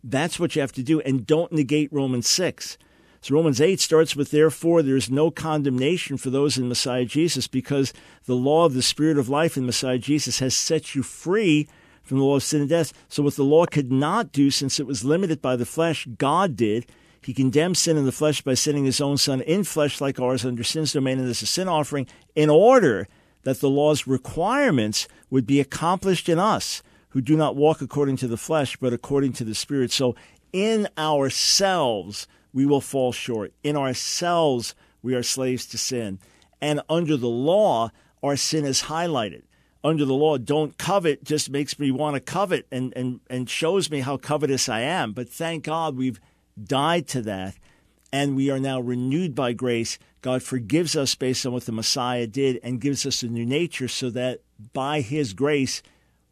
[0.03, 2.77] That's what you have to do, and don't negate Romans 6.
[3.21, 7.47] So Romans 8 starts with, Therefore, there is no condemnation for those in Messiah Jesus,
[7.47, 7.93] because
[8.25, 11.67] the law of the Spirit of life in Messiah Jesus has set you free
[12.03, 12.91] from the law of sin and death.
[13.07, 16.57] So, what the law could not do, since it was limited by the flesh, God
[16.57, 16.85] did.
[17.21, 20.43] He condemned sin in the flesh by sending his own Son in flesh like ours
[20.43, 23.07] under sin's domain and as a sin offering, in order
[23.43, 28.27] that the law's requirements would be accomplished in us who do not walk according to
[28.27, 29.91] the flesh, but according to the Spirit.
[29.91, 30.15] So
[30.51, 33.53] in ourselves, we will fall short.
[33.63, 36.19] In ourselves, we are slaves to sin.
[36.61, 37.91] And under the law,
[38.23, 39.43] our sin is highlighted.
[39.83, 43.91] Under the law, don't covet just makes me want to covet and, and, and shows
[43.91, 45.11] me how covetous I am.
[45.11, 46.21] But thank God we've
[46.63, 47.55] died to that
[48.13, 49.97] and we are now renewed by grace.
[50.21, 53.87] God forgives us based on what the Messiah did and gives us a new nature
[53.87, 55.81] so that by his grace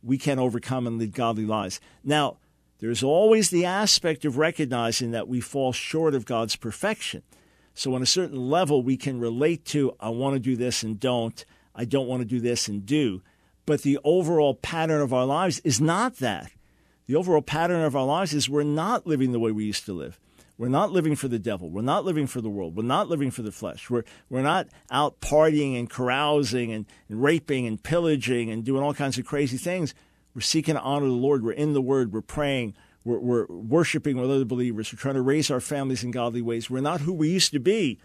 [0.04, 1.82] we can overcome and lead godly lives.
[2.04, 2.38] Now,
[2.78, 7.24] there's always the aspect of recognizing that we fall short of God's perfection.
[7.74, 11.00] So, on a certain level, we can relate to, I want to do this and
[11.00, 13.24] don't, I don't want to do this and do.
[13.66, 16.52] But the overall pattern of our lives is not that.
[17.08, 19.94] The overall pattern of our lives is we're not living the way we used to
[19.94, 20.20] live.
[20.62, 21.72] We're not living for the devil.
[21.72, 22.76] We're not living for the world.
[22.76, 23.90] We're not living for the flesh.
[23.90, 28.94] We're, we're not out partying and carousing and, and raping and pillaging and doing all
[28.94, 29.96] kinds of crazy things.
[30.36, 31.44] We're seeking to honor the Lord.
[31.44, 32.14] We're in the Word.
[32.14, 32.76] We're praying.
[33.04, 34.94] We're, we're worshiping with other believers.
[34.94, 36.70] We're trying to raise our families in godly ways.
[36.70, 37.98] We're not who we used to be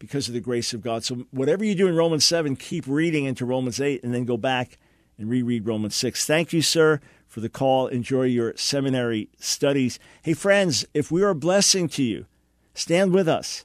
[0.00, 1.04] because of the grace of God.
[1.04, 4.36] So, whatever you do in Romans 7, keep reading into Romans 8 and then go
[4.36, 4.78] back
[5.16, 6.26] and reread Romans 6.
[6.26, 7.86] Thank you, sir, for the call.
[7.86, 9.98] Enjoy your seminary studies.
[10.22, 12.26] Hey, friends, if we are a blessing to you,
[12.74, 13.64] stand with us.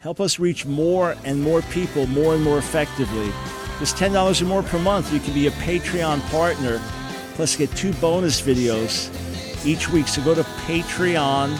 [0.00, 3.32] Help us reach more and more people more and more effectively.
[3.78, 6.78] Just $10 or more per month, you can be a Patreon partner,
[7.34, 9.08] plus get two bonus videos
[9.64, 10.06] each week.
[10.08, 11.56] So go to patreon.com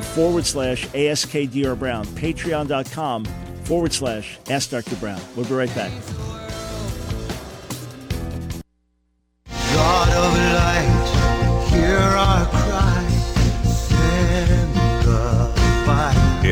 [0.00, 2.06] forward slash ASKDR Brown.
[2.06, 3.26] Patreon.com
[3.64, 4.96] forward slash Ask Dr.
[4.96, 5.20] Brown.
[5.36, 5.92] We'll be right back.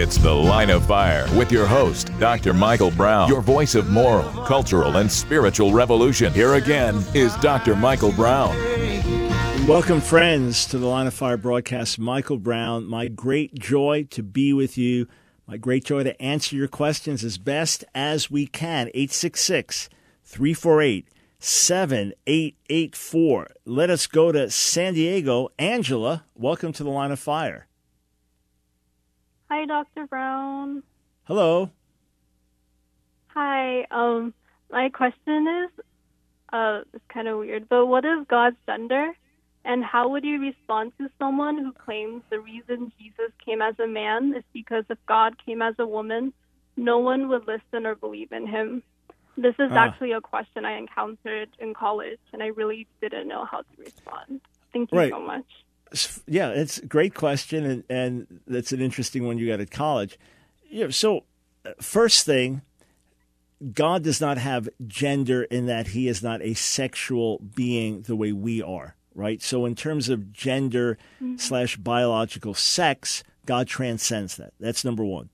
[0.07, 2.55] It's The Line of Fire with your host, Dr.
[2.55, 6.33] Michael Brown, your voice of moral, cultural, and spiritual revolution.
[6.33, 7.75] Here again is Dr.
[7.75, 8.57] Michael Brown.
[9.67, 11.99] Welcome, friends, to the Line of Fire broadcast.
[11.99, 15.09] Michael Brown, my great joy to be with you.
[15.45, 18.87] My great joy to answer your questions as best as we can.
[18.95, 19.89] 866
[20.23, 21.09] 348
[21.41, 23.49] 7884.
[23.65, 25.49] Let us go to San Diego.
[25.59, 27.67] Angela, welcome to the Line of Fire.
[29.51, 30.07] Hi, Dr.
[30.07, 30.83] Brown.
[31.25, 31.71] Hello.
[33.29, 33.87] Hi.
[33.91, 34.35] Um,
[34.71, 35.85] my question is,
[36.53, 39.13] uh, it's kind of weird, but what is God's gender?
[39.65, 43.87] And how would you respond to someone who claims the reason Jesus came as a
[43.87, 46.33] man is because if God came as a woman,
[46.77, 48.83] no one would listen or believe in him?
[49.37, 49.77] This is Ah.
[49.87, 54.41] actually a question I encountered in college, and I really didn't know how to respond.
[54.73, 55.13] Thank you Right.
[55.13, 55.47] so much.
[56.27, 60.19] Yeah, it's a great question, and, and that's an interesting one you got at college.
[60.69, 61.25] You know, so,
[61.65, 62.63] uh, first thing,
[63.73, 68.33] God does not have gender in that he is not a sexual being the way
[68.33, 69.43] we are, right?
[69.43, 70.99] So, in terms of gender
[71.37, 74.53] slash biological sex, God transcends that.
[74.61, 75.31] That's number one.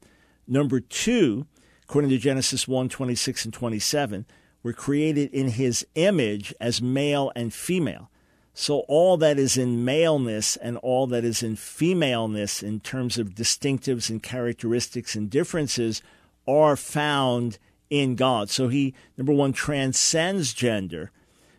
[0.47, 1.47] Number two,
[1.85, 4.27] according to Genesis 1 26 and 27,
[4.63, 8.11] we're created in his image as male and female.
[8.55, 13.35] So all that is in maleness and all that is in femaleness in terms of
[13.35, 16.03] distinctives and characteristics and differences
[16.47, 18.51] are found in God.
[18.51, 21.11] So he, number one, transcends gender,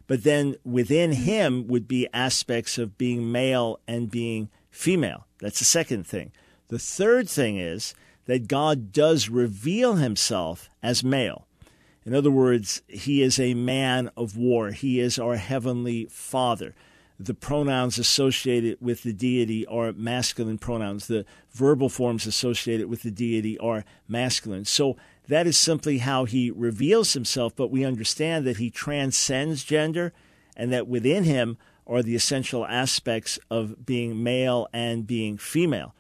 [0.08, 5.26] but then within him would be aspects of being male and being female.
[5.40, 6.32] That's the second thing.
[6.68, 11.48] The third thing is that God does reveal himself as male.
[12.06, 14.72] In other words, he is a man of war.
[14.72, 16.76] He is our heavenly father.
[17.20, 21.08] The pronouns associated with the deity are masculine pronouns.
[21.08, 24.66] The verbal forms associated with the deity are masculine.
[24.66, 30.12] So that is simply how he reveals himself, but we understand that he transcends gender
[30.58, 35.94] and that within him are the essential aspects of being male and being female.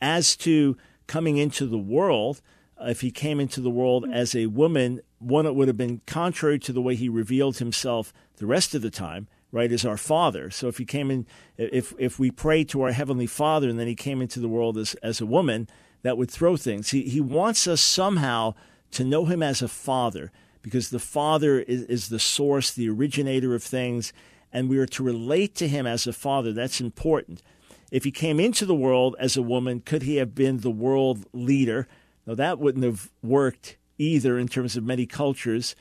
[0.00, 2.40] As to coming into the world,
[2.80, 4.12] if he came into the world mm-hmm.
[4.12, 8.12] as a woman, one, it would have been contrary to the way he revealed himself
[8.36, 10.50] the rest of the time, right, as our Father.
[10.50, 13.88] So if he came in, if, if we pray to our Heavenly Father and then
[13.88, 15.68] he came into the world as, as a woman,
[16.02, 16.90] that would throw things.
[16.90, 18.54] He, he wants us somehow
[18.92, 20.30] to know him as a Father
[20.62, 24.12] because the Father is, is the source, the originator of things,
[24.52, 26.52] and we are to relate to him as a Father.
[26.52, 27.42] That's important.
[27.90, 31.26] If he came into the world as a woman, could he have been the world
[31.32, 31.88] leader?
[32.28, 35.74] Now, that wouldn't have worked either in terms of many cultures.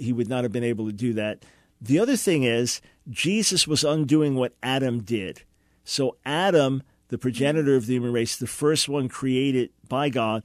[0.00, 1.44] He would not have been able to do that.
[1.80, 5.44] The other thing is, Jesus was undoing what Adam did.
[5.84, 10.44] So, Adam, the progenitor of the human race, the first one created by God,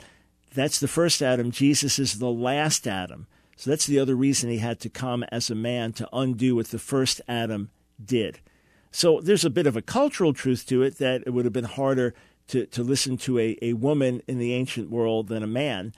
[0.54, 1.50] that's the first Adam.
[1.50, 3.26] Jesus is the last Adam.
[3.56, 6.68] So, that's the other reason he had to come as a man to undo what
[6.68, 7.72] the first Adam
[8.04, 8.42] did.
[8.92, 11.66] So there's a bit of a cultural truth to it that it would have been
[11.66, 12.14] harder
[12.48, 15.94] to, to listen to a, a woman in the ancient world than a man,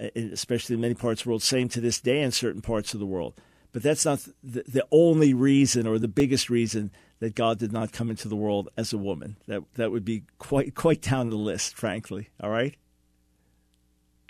[0.00, 2.94] uh, especially in many parts of the world, same to this day in certain parts
[2.94, 3.34] of the world.
[3.72, 7.90] But that's not the, the only reason or the biggest reason that God did not
[7.92, 9.36] come into the world as a woman.
[9.48, 12.28] That that would be quite quite down the list, frankly.
[12.40, 12.76] All right.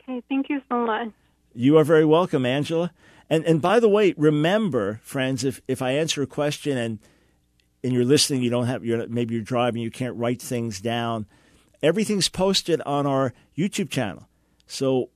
[0.00, 1.08] Okay, thank you so much.
[1.54, 2.90] You are very welcome, Angela.
[3.28, 6.98] And and by the way, remember, friends, if if I answer a question and
[7.82, 11.26] and you're listening, you don't have you're maybe you're driving, you can't write things down.
[11.84, 14.26] Everything's posted on our YouTube channel.
[14.66, 15.10] So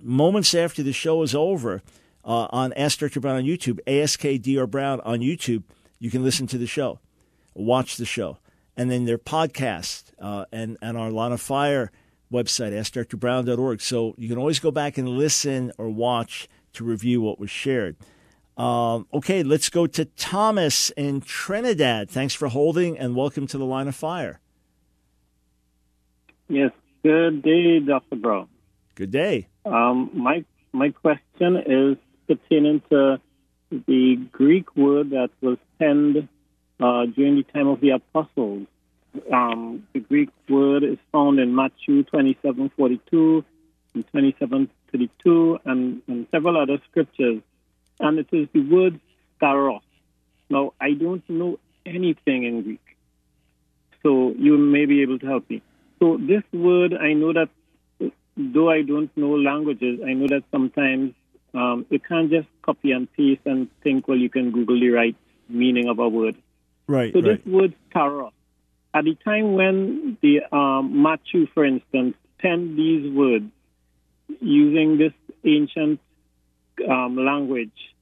[0.00, 1.82] moments after the show is over,
[2.24, 3.20] uh, on Ask Dr.
[3.20, 5.64] Brown on YouTube, ASKDR Brown on YouTube,
[5.98, 6.98] you can listen to the show,
[7.52, 8.38] watch the show,
[8.74, 11.92] and then their podcast uh, and and our Line of Fire
[12.32, 13.82] website, AskDrBrown.org.
[13.82, 17.96] So you can always go back and listen or watch to review what was shared.
[18.56, 22.08] Um, okay, let's go to Thomas in Trinidad.
[22.08, 24.40] Thanks for holding and welcome to the Line of Fire.
[26.48, 26.72] Yes.
[27.02, 28.16] Good day, Dr.
[28.16, 28.48] Brown.
[28.94, 29.48] Good day.
[29.66, 33.20] Um, my my question is pertaining to
[33.70, 36.28] the Greek word that was penned
[36.80, 38.66] uh, during the time of the apostles.
[39.32, 43.44] Um, the Greek word is found in Matthew twenty-seven forty-two
[43.94, 47.42] and twenty-seven thirty-two, and, and several other scriptures,
[48.00, 48.98] and it is the word
[49.40, 49.82] stauros.
[50.48, 52.96] Now, I don't know anything in Greek,
[54.02, 55.62] so you may be able to help me.
[55.98, 57.48] So this word, I know that
[58.36, 61.14] though I don't know languages, I know that sometimes
[61.54, 65.16] um, you can't just copy and paste and think, well, you can Google the right
[65.48, 66.36] meaning of a word.
[66.86, 67.12] Right.
[67.12, 67.44] So right.
[67.44, 68.32] this word "taros,"
[68.92, 73.50] at the time when the um, Matthew, for instance, penned these words
[74.40, 75.12] using this
[75.44, 76.00] ancient
[76.88, 77.94] um, language,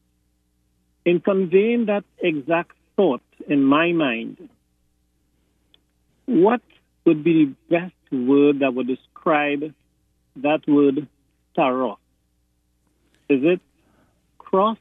[1.05, 4.49] in conveying that exact thought in my mind,
[6.27, 6.63] what
[7.05, 9.75] would be the best word that would describe
[10.37, 11.07] that word
[11.57, 11.97] "stauros"?
[13.29, 13.61] Is it
[14.39, 14.79] cross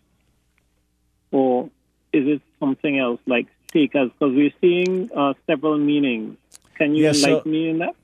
[1.31, 1.65] or
[2.13, 4.11] is it something else like takers?
[4.11, 6.37] Because we're seeing uh, several meanings.
[6.75, 7.95] Can you Yeah, so- enlighten me in that?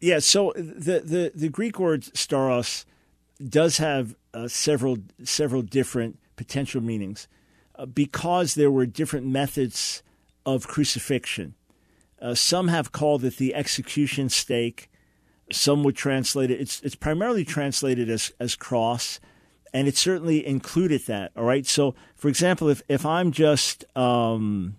[0.00, 2.84] Yeah, so the, the, the Greek word stauros
[3.48, 7.28] does have uh, several several different potential meanings
[7.76, 10.02] uh, because there were different methods
[10.44, 11.54] of crucifixion.
[12.22, 14.88] Uh, some have called it the execution stake.
[15.50, 16.60] Some would translate it.
[16.60, 19.18] It's it's primarily translated as as cross,
[19.74, 21.32] and it certainly included that.
[21.36, 21.66] All right.
[21.66, 24.76] So, for example, if if I'm just um,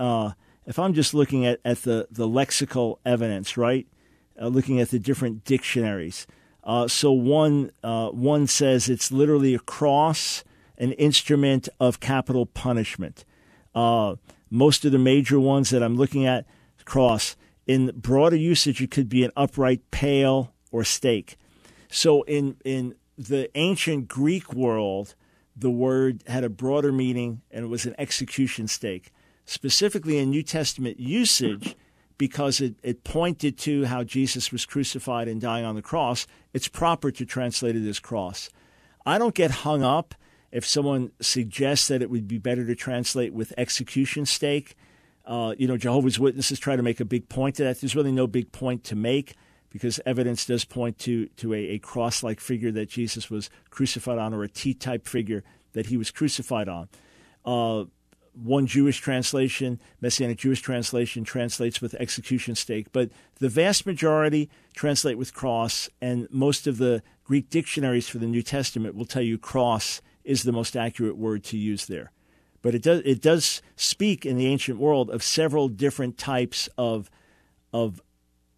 [0.00, 0.32] uh,
[0.66, 3.86] if I'm just looking at, at the, the lexical evidence, right?
[4.40, 6.26] Uh, looking at the different dictionaries.
[6.64, 10.44] Uh, so one uh, one says it's literally a cross,
[10.78, 13.24] an instrument of capital punishment.
[13.74, 14.16] Uh,
[14.50, 16.46] most of the major ones that I'm looking at,
[16.84, 17.36] cross.
[17.66, 21.36] In broader usage, it could be an upright pail or stake.
[21.88, 25.14] So in in the ancient Greek world,
[25.54, 29.12] the word had a broader meaning and it was an execution stake.
[29.44, 31.76] Specifically in New Testament usage,
[32.16, 36.68] because it, it pointed to how Jesus was crucified and dying on the cross, it's
[36.68, 38.48] proper to translate it as cross.
[39.04, 40.14] I don't get hung up
[40.52, 44.76] if someone suggests that it would be better to translate with execution stake.
[45.24, 47.80] Uh, you know, Jehovah's Witnesses try to make a big point to that.
[47.80, 49.34] There's really no big point to make
[49.70, 54.18] because evidence does point to, to a, a cross like figure that Jesus was crucified
[54.18, 56.88] on or a T type figure that he was crucified on.
[57.44, 57.84] Uh,
[58.34, 65.18] one Jewish translation, Messianic Jewish translation, translates with execution stake, but the vast majority translate
[65.18, 69.38] with cross, and most of the Greek dictionaries for the New Testament will tell you
[69.38, 72.12] cross is the most accurate word to use there.
[72.62, 77.10] But it does it does speak in the ancient world of several different types of
[77.72, 78.00] of,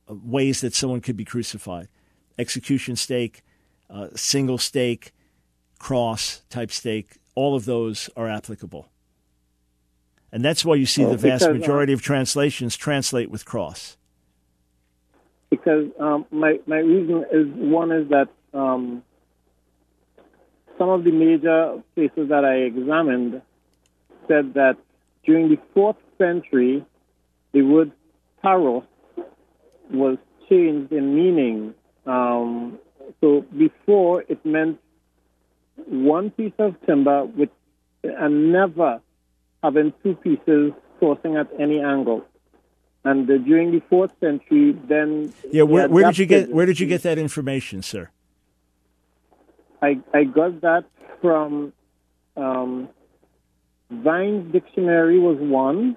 [0.08, 1.88] ways that someone could be crucified:
[2.38, 3.42] execution stake,
[3.88, 5.12] uh, single stake,
[5.78, 7.16] cross type stake.
[7.34, 8.88] All of those are applicable.
[10.30, 13.44] And that's why you see Well, the vast because, uh, majority of translations translate with
[13.44, 13.96] cross.
[15.48, 19.02] Because um, my my reason is one is that um,
[20.76, 23.40] some of the major places that I examined
[24.28, 24.76] said that
[25.24, 26.84] during the fourth century,
[27.52, 27.92] the word
[28.42, 28.84] stauros
[29.90, 31.74] was changed in meaning.
[32.06, 32.78] Um,
[33.20, 34.80] so before it meant
[35.86, 37.50] one piece of timber with
[38.02, 39.00] and never
[39.62, 42.24] having two pieces crossing at any angle.
[43.04, 46.80] And uh, during the fourth century, then Yeah, where, where did you get where did
[46.80, 48.10] you get that information, sir?
[49.82, 50.84] I, I got that
[51.20, 51.74] from
[52.36, 52.88] um,
[54.02, 55.96] Vine's dictionary was one.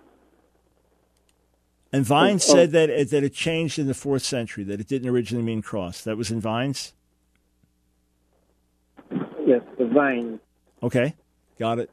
[1.93, 2.71] And Vine Oh, said oh.
[2.73, 6.01] that it, that it changed in the fourth century, that it didn't originally mean cross.
[6.03, 6.93] That was in Vine's.
[9.45, 10.39] Yes, the Vine.
[10.83, 11.15] Okay,
[11.57, 11.89] got it.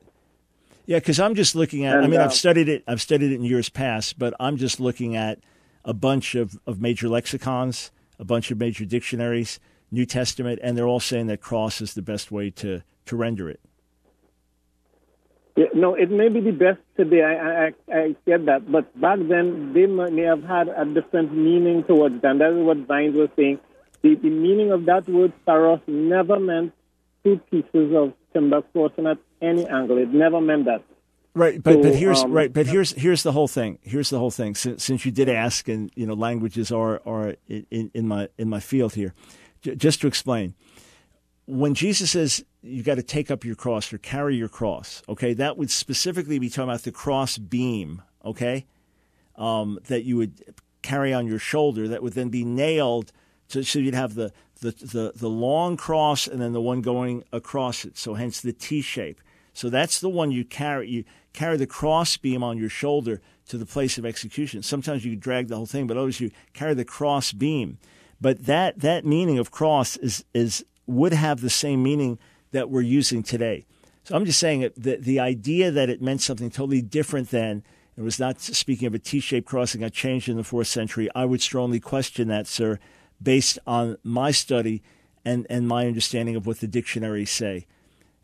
[0.87, 1.97] Yeah, because I'm just looking at.
[2.03, 2.85] I mean, uh, I've studied it.
[2.87, 5.39] I've studied it in years past, but I'm just looking at
[5.85, 10.87] a bunch of, of major lexicons, a bunch of major dictionaries, New Testament, and they're
[10.87, 13.61] all saying that cross is the best way to to render it.
[15.57, 17.23] Yeah, no, it may be the best today.
[17.23, 21.85] I, I, I get that, but back then they may have had a different meaning
[21.85, 22.39] towards them.
[22.39, 23.61] That is what Vine was saying.
[24.03, 26.73] The, the meaning of that word "stauros" never meant
[27.23, 29.99] two pieces of timber crossing at any angle.
[29.99, 30.83] It never meant that.
[31.37, 33.79] Right, but but here's um, right, but here's here's the whole thing.
[33.83, 34.55] Here's the whole thing.
[34.55, 38.49] Since, since you did ask, and you know, languages are are in, in my in
[38.49, 39.15] my field here.
[39.61, 40.55] J- just to explain,
[41.47, 45.35] when Jesus says you got to take up your cross or carry your cross, okay,
[45.35, 48.67] that would specifically be talking about the cross beam, okay,
[49.37, 53.13] um, that you would carry on your shoulder that would then be nailed
[53.49, 57.25] to, so you'd have the, the, the, the long cross and then the one going
[57.33, 57.99] across it.
[57.99, 59.21] So hence the T shape.
[59.53, 60.89] So that's the one you carry.
[60.89, 64.63] You carry the cross beam on your shoulder to the place of execution.
[64.63, 67.79] Sometimes you drag the whole thing, but always you carry the cross beam.
[68.21, 72.19] But that, that meaning of cross is, is would have the same meaning
[72.53, 73.67] that we're using today.
[74.05, 77.63] So I'm just saying that the, the idea that it meant something totally different than
[77.97, 81.09] it was not speaking of a T-shaped crossing got changed in the fourth century.
[81.15, 82.79] I would strongly question that, sir,
[83.23, 84.83] based on my study
[85.25, 87.67] and, and my understanding of what the dictionaries say.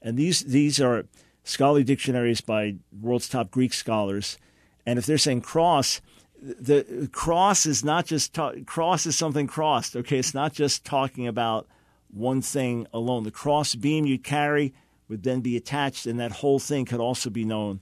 [0.02, 1.06] And these, these are
[1.44, 4.38] scholarly dictionaries by world's top Greek scholars.
[4.84, 6.00] And if they're saying cross,
[6.42, 9.94] the cross is not just ta- cross is something crossed.
[9.94, 11.66] Okay, it's not just talking about
[12.12, 13.24] one thing alone.
[13.24, 14.74] The cross beam you carry
[15.08, 17.80] would then be attached, and that whole thing could also be known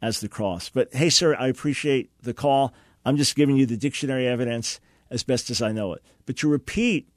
[0.00, 0.68] as the cross.
[0.68, 2.74] But hey, sir, I appreciate the call.
[3.04, 6.02] I'm just giving you the dictionary evidence as best as I know it.
[6.26, 7.08] But to repeat,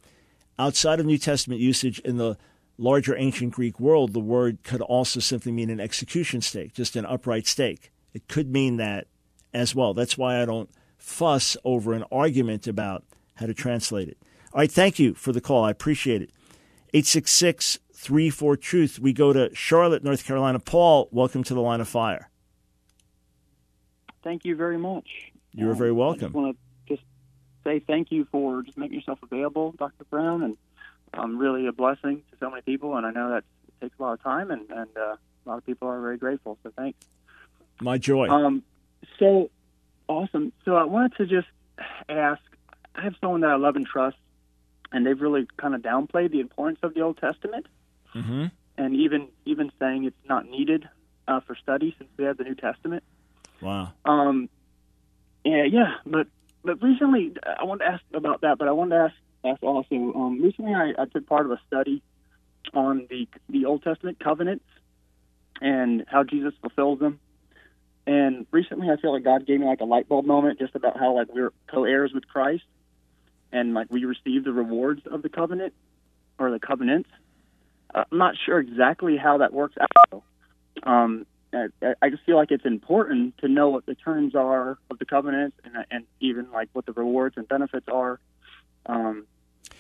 [0.57, 2.37] outside of New Testament usage in the
[2.77, 7.05] larger ancient Greek world, the word could also simply mean an execution stake, just an
[7.05, 7.91] upright stake.
[8.13, 9.07] It could mean that
[9.53, 9.93] as well.
[9.93, 13.03] That's why I don't fuss over an argument about
[13.35, 14.17] how to translate it.
[14.53, 15.63] All right, thank you for the call.
[15.63, 16.31] I appreciate it.
[16.93, 18.99] 866 34 Truth.
[18.99, 20.59] We go to Charlotte, North Carolina.
[20.59, 22.29] Paul, welcome to the line of fire.
[24.23, 25.07] Thank you very much.
[25.53, 26.23] You're um, very welcome.
[26.23, 27.03] I just want to just
[27.63, 30.03] say thank you for just making yourself available, Dr.
[30.05, 30.57] Brown, and
[31.13, 32.95] um, really a blessing to so many people.
[32.97, 35.15] And I know that it takes a lot of time, and, and uh,
[35.45, 36.57] a lot of people are very grateful.
[36.63, 36.99] So thanks.
[37.79, 38.29] My joy.
[38.29, 38.63] Um,
[39.17, 39.49] so
[40.07, 40.53] awesome.
[40.65, 41.47] So I wanted to just
[42.09, 42.41] ask.
[42.93, 44.17] I have someone that I love and trust,
[44.91, 47.67] and they've really kind of downplayed the importance of the Old Testament,
[48.13, 48.45] mm-hmm.
[48.77, 50.87] and even even saying it's not needed
[51.27, 53.03] uh, for study since we have the New Testament.
[53.61, 53.93] Wow.
[54.05, 54.49] Um.
[55.43, 56.27] Yeah, yeah, but
[56.63, 59.95] but recently I wanted to ask about that, but I wanted to ask ask also.
[59.95, 62.01] Um, recently, I, I took part of a study
[62.73, 64.65] on the the Old Testament covenants
[65.61, 67.19] and how Jesus fulfills them.
[68.07, 70.97] And recently, I feel like God gave me like a light bulb moment just about
[70.99, 72.63] how like we're co-heirs with Christ,
[73.51, 75.73] and like we receive the rewards of the covenant
[76.39, 77.09] or the covenants.
[77.93, 80.23] Uh, I'm not sure exactly how that works out.
[80.83, 81.67] Um, I,
[82.01, 85.53] I just feel like it's important to know what the terms are of the covenant
[85.63, 88.19] and, and even like what the rewards and benefits are.
[88.85, 89.25] Um,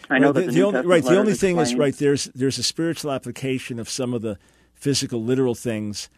[0.09, 1.03] I know right, that the, the only, right.
[1.03, 1.95] The only thing is right.
[1.95, 4.37] There's there's a spiritual application of some of the
[4.73, 6.09] physical, literal things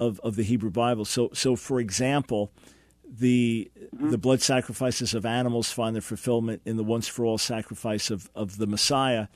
[0.00, 1.04] of, of the Hebrew Bible.
[1.04, 2.50] So, so for example,
[3.18, 4.10] the mm-hmm.
[4.10, 8.30] the blood sacrifices of animals find their fulfillment in the once for all sacrifice of,
[8.34, 9.28] of the Messiah,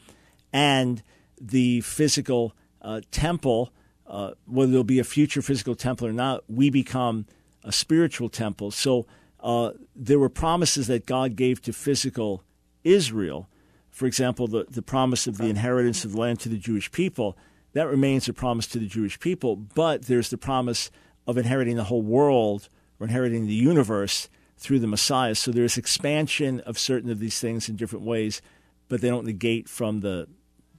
[0.52, 1.02] and
[1.40, 3.72] the physical uh, temple.
[4.06, 7.26] Uh, whether there'll be a future physical temple or not, we become
[7.62, 8.72] a spiritual temple.
[8.72, 9.06] So
[9.38, 12.42] uh, there were promises that God gave to physical
[12.82, 13.48] Israel.
[13.88, 17.36] For example, the, the promise of the inheritance of the land to the Jewish people
[17.72, 20.90] that remains a promise to the Jewish people, but there's the promise
[21.26, 22.68] of inheriting the whole world
[23.00, 25.34] or inheriting the universe through the Messiah.
[25.34, 28.42] So there's expansion of certain of these things in different ways,
[28.88, 30.28] but they don't negate from the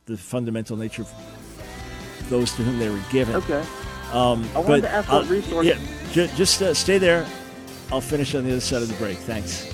[0.05, 3.35] the fundamental nature of those to whom they were given.
[3.35, 3.63] Okay.
[4.11, 5.65] Um, I wanted but, to ask what resource.
[5.65, 5.77] Yeah,
[6.11, 7.25] j- just uh, stay there.
[7.91, 9.17] I'll finish on the other side of the break.
[9.17, 9.70] Thanks.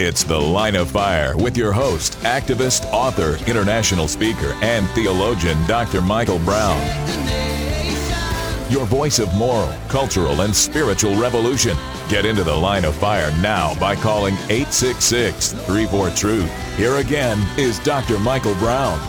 [0.00, 6.00] It's The Line of Fire with your host, activist, author, international speaker, and theologian, Dr.
[6.00, 6.80] Michael Brown.
[8.70, 11.76] Your voice of moral, cultural, and spiritual revolution.
[12.08, 16.76] Get into The Line of Fire now by calling 866 34 Truth.
[16.76, 18.20] Here again is Dr.
[18.20, 19.00] Michael Brown.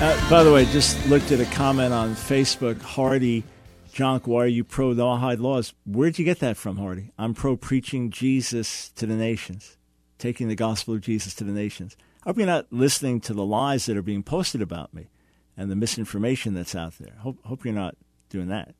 [0.00, 2.80] Uh, by the way, just looked at a comment on Facebook.
[2.80, 3.44] Hardy
[3.92, 5.74] Junk, why are you pro Noahide laws?
[5.84, 7.10] Where'd you get that from, Hardy?
[7.18, 9.76] I'm pro preaching Jesus to the nations
[10.22, 11.96] taking the gospel of Jesus to the nations.
[12.24, 15.08] I hope you're not listening to the lies that are being posted about me
[15.56, 17.16] and the misinformation that's out there.
[17.18, 17.96] Hope, hope you're not
[18.30, 18.76] doing that.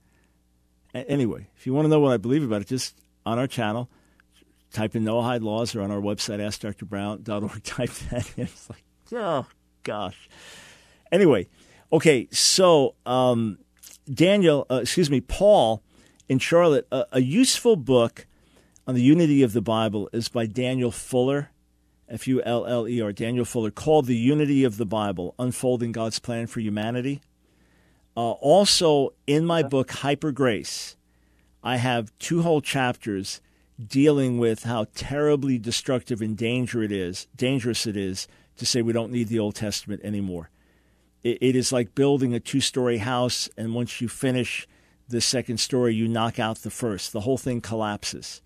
[0.95, 3.49] A- anyway, if you want to know what I believe about it, just on our
[3.49, 3.91] channel,
[4.73, 8.45] type in Noahide Laws or on our website, askdrbrown.org, type that in.
[8.45, 9.45] It's like, oh,
[9.83, 10.29] gosh.
[11.11, 11.49] Anyway,
[11.93, 13.59] okay, so um,
[14.09, 15.83] Daniel, uh, excuse me, Paul
[16.29, 18.29] in Charlotte, a useful book
[18.87, 21.51] on the unity of the Bible is by Daniel Fuller,
[22.09, 25.93] F U L L E R, Daniel Fuller, called The Unity of the Bible Unfolding
[25.93, 27.21] God's Plan for Humanity.
[28.17, 30.97] Uh, also, in my book, Hyper Grace,
[31.63, 33.41] I have two whole chapters
[33.83, 38.93] dealing with how terribly destructive and danger it is, dangerous it is to say we
[38.93, 40.51] don't need the Old Testament anymore.
[41.23, 44.67] it, it is like building a two story house, and once you finish
[45.09, 47.13] the second story, you knock out the first.
[47.13, 48.43] The whole thing collapses.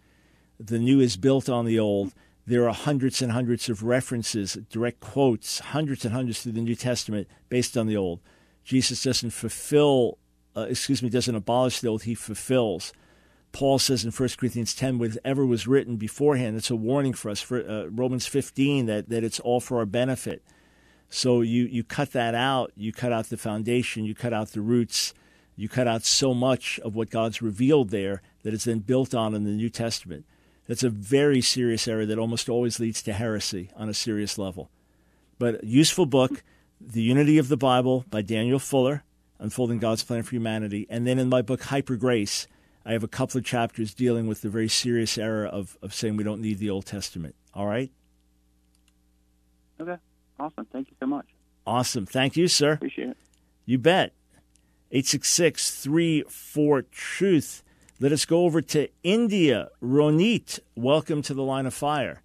[0.58, 2.14] The new is built on the old.
[2.46, 6.76] There are hundreds and hundreds of references, direct quotes, hundreds and hundreds through the New
[6.76, 8.20] Testament based on the old.
[8.64, 10.18] Jesus doesn't fulfill,
[10.56, 12.92] uh, excuse me, doesn't abolish the old, he fulfills.
[13.52, 17.40] Paul says in 1 Corinthians 10, whatever was written beforehand, it's a warning for us.
[17.40, 20.42] For uh, Romans 15, that, that it's all for our benefit.
[21.08, 24.60] So you, you cut that out, you cut out the foundation, you cut out the
[24.60, 25.14] roots,
[25.56, 29.34] you cut out so much of what God's revealed there that it's then built on
[29.34, 30.26] in the New Testament.
[30.66, 34.70] That's a very serious error that almost always leads to heresy on a serious level.
[35.38, 36.42] But useful book,
[36.80, 39.04] The Unity of the Bible by Daniel Fuller,
[39.38, 40.86] Unfolding God's Plan for Humanity.
[40.88, 42.48] And then in my book, Hyper Grace,
[42.84, 46.16] I have a couple of chapters dealing with the very serious error of, of saying
[46.16, 47.34] we don't need the Old Testament.
[47.54, 47.90] All right?
[49.80, 49.96] Okay.
[50.38, 50.66] Awesome.
[50.72, 51.26] Thank you so much.
[51.66, 52.06] Awesome.
[52.06, 52.72] Thank you, sir.
[52.72, 53.16] Appreciate it.
[53.64, 54.12] You bet.
[54.92, 57.62] 866 34 Truth.
[57.98, 59.70] Let us go over to India.
[59.82, 62.20] Ronit, welcome to the line of fire.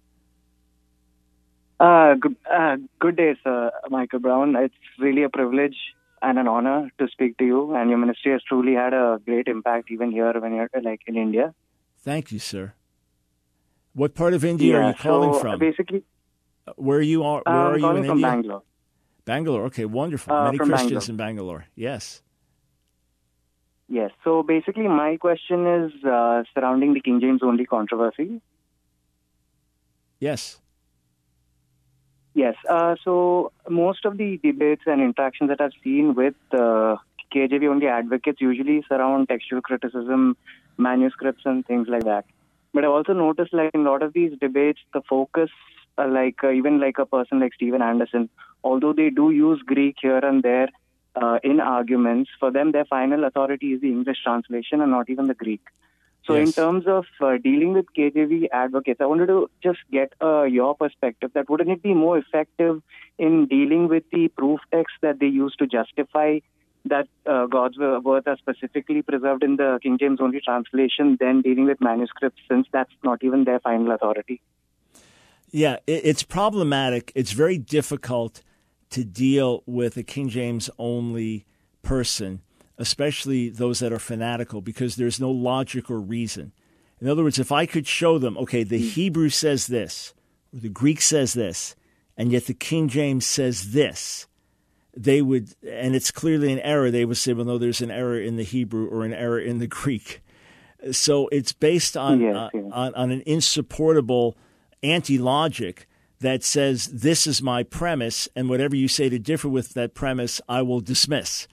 [1.80, 4.54] Uh, good, uh, good day, sir, Michael Brown.
[4.54, 5.76] It's really a privilege
[6.20, 9.48] and an honor to speak to you, and your ministry has truly had a great
[9.48, 11.54] impact even here when you're like in India.
[12.00, 12.74] Thank you, sir.
[13.94, 15.58] What part of India yeah, are you calling so from?
[15.58, 16.04] Basically,
[16.76, 17.42] where you are?
[17.46, 18.30] Where I'm are you calling in from India?
[18.30, 18.62] Bangalore.
[19.24, 19.64] Bangalore.
[19.64, 20.34] Okay, wonderful.
[20.34, 21.08] Uh, Many Christians Bangalore.
[21.08, 21.66] in Bangalore.
[21.74, 22.22] Yes.
[23.92, 24.10] Yes.
[24.24, 28.40] So basically, my question is uh, surrounding the King James only controversy.
[30.18, 30.62] Yes.
[32.32, 32.54] Yes.
[32.66, 36.96] Uh, so most of the debates and interactions that I've seen with uh,
[37.34, 40.38] KJV only advocates usually surround textual criticism,
[40.78, 42.24] manuscripts, and things like that.
[42.72, 45.50] But I've also noticed, like in a lot of these debates, the focus,
[45.98, 48.30] uh, like uh, even like a person like Stephen Anderson,
[48.64, 50.68] although they do use Greek here and there
[51.14, 55.26] uh, in arguments, for them their final authority is the English translation and not even
[55.26, 55.62] the Greek.
[56.24, 60.44] So, in terms of uh, dealing with KJV advocates, I wanted to just get uh,
[60.44, 62.80] your perspective that wouldn't it be more effective
[63.18, 66.38] in dealing with the proof text that they use to justify
[66.84, 71.42] that uh, God's wo- words are specifically preserved in the King James only translation than
[71.42, 74.40] dealing with manuscripts since that's not even their final authority?
[75.50, 77.12] Yeah, it's problematic.
[77.14, 78.42] It's very difficult
[78.92, 81.44] to deal with a King James only
[81.82, 82.40] person,
[82.78, 86.52] especially those that are fanatical, because there's no logic or reason.
[87.00, 90.14] In other words, if I could show them, okay, the Hebrew says this,
[90.54, 91.74] or the Greek says this,
[92.16, 94.26] and yet the King James says this,
[94.96, 98.20] they would, and it's clearly an error, they would say, well, no, there's an error
[98.20, 100.22] in the Hebrew or an error in the Greek.
[100.92, 102.64] So it's based on, Yes, uh, yes.
[102.72, 104.36] on, on an insupportable
[104.82, 105.88] anti logic
[106.22, 110.40] that says, this is my premise, and whatever you say to differ with that premise,
[110.48, 111.46] I will dismiss.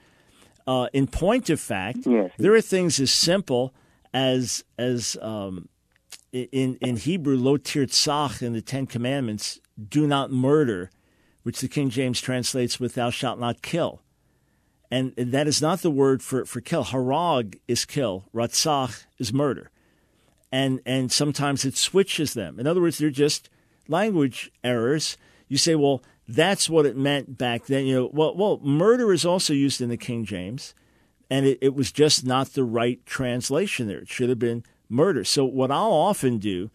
[0.66, 2.06] Uh, in point of fact,
[2.38, 3.74] there are things as simple
[4.14, 5.68] as as um,
[6.32, 10.92] in in Hebrew, lo tirtzach in the Ten Commandments, do not murder,
[11.44, 14.04] which the King James translates with "Thou shalt not kill,"
[14.92, 16.86] and that is not the word for for kill.
[16.86, 19.72] Harag is kill, ratzach is murder,
[20.52, 22.60] and and sometimes it switches them.
[22.60, 23.50] In other words, they're just
[23.90, 25.18] language errors.
[25.48, 27.86] You say, well, that's what it meant back then.
[27.86, 30.76] You know, well, well, murder is also used in the King James,
[31.30, 34.00] and it, it was just not the right translation there.
[34.00, 35.24] It should have been murder.
[35.24, 36.70] So what I'll often do,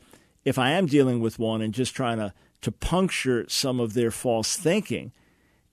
[0.44, 4.10] if I am dealing with one and just trying to to puncture some of their
[4.10, 5.12] false thinking,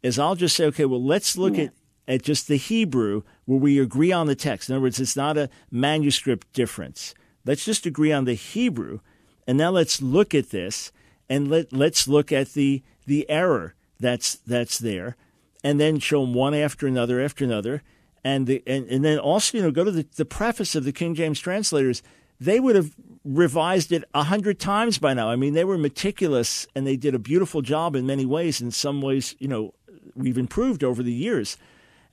[0.04, 1.74] is I'll just say, okay, well, let's look at
[2.08, 4.70] at just the Hebrew where we agree on the text.
[4.70, 7.14] In other words, it's not a manuscript difference.
[7.46, 9.00] Let's just agree on the Hebrew,
[9.48, 10.92] and now let's look at this
[11.32, 15.16] and let let's look at the the error that's that's there,
[15.64, 17.84] and then show them one after another after another,
[18.22, 20.92] and the and, and then also you know go to the, the preface of the
[20.92, 22.04] King James translators.
[22.38, 25.30] They would have revised it a hundred times by now.
[25.30, 28.60] I mean, they were meticulous and they did a beautiful job in many ways.
[28.60, 29.76] In some ways, you know,
[30.16, 31.56] we've improved over the years.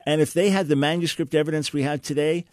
[0.05, 2.45] And if they had the manuscript evidence we have today,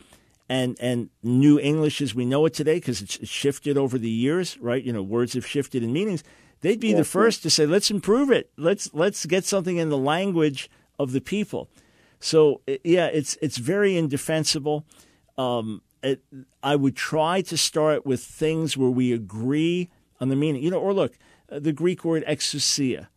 [0.50, 4.10] and and New English as we know it today, because it's it's shifted over the
[4.10, 4.84] years, right?
[4.84, 6.24] You know, words have shifted in meanings.
[6.62, 8.50] They'd be the first to say, "Let's improve it.
[8.58, 11.70] Let's let's get something in the language of the people."
[12.20, 14.86] So yeah, it's it's very indefensible.
[15.38, 16.24] Um, it,
[16.64, 19.90] I would try to start with things where we agree
[20.20, 20.64] on the meaning.
[20.64, 21.18] You know, or look,
[21.52, 23.08] uh, the Greek word exousia,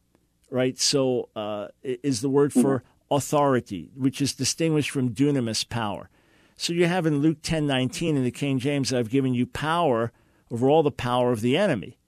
[0.51, 0.79] right?
[0.79, 6.11] So uh, is the word for authority, which is distinguished from dunamis power.
[6.57, 10.13] So you have in Luke ten nineteen in the King James, I've given you power
[10.51, 11.99] over all the power of the enemy.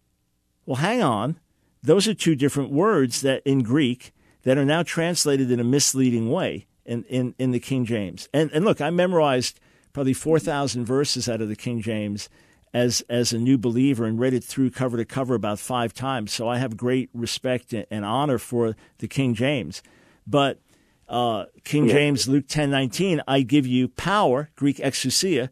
[0.71, 1.35] Well, hang on.
[1.83, 4.13] Those are two different words that in Greek
[4.45, 8.29] that are now translated in a misleading way in, in, in the King James.
[8.33, 9.59] And and look, I memorized
[9.93, 12.29] probably four thousand verses out of the King James
[12.73, 16.33] as as a new believer and read it through cover to cover about five times.
[16.33, 19.83] So I have great respect and honor for the King James.
[20.25, 20.61] But
[21.09, 21.95] uh, King Yeah.
[21.95, 25.49] James, Luke ten nineteen, I give you power, Greek exousia,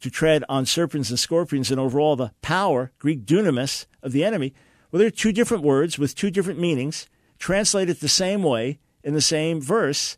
[0.00, 4.24] to tread on serpents and scorpions and over all the power, Greek dunamis, of the
[4.24, 4.54] enemy.
[4.90, 7.06] Well, there are two different words with two different meanings,
[7.38, 10.16] translate it the same way in the same verse,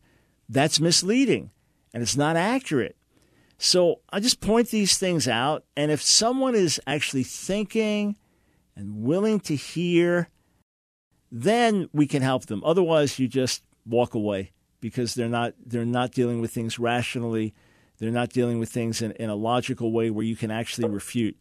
[0.48, 1.50] that's misleading
[1.94, 2.96] and it's not accurate.
[3.58, 5.64] So I just point these things out.
[5.76, 8.16] And if someone is actually thinking
[8.74, 10.28] and willing to hear,
[11.30, 12.62] then we can help them.
[12.64, 17.54] Otherwise, you just walk away because they're not they're not dealing with things rationally.
[18.02, 21.36] They're not dealing with things in, in a logical way where you can actually refute.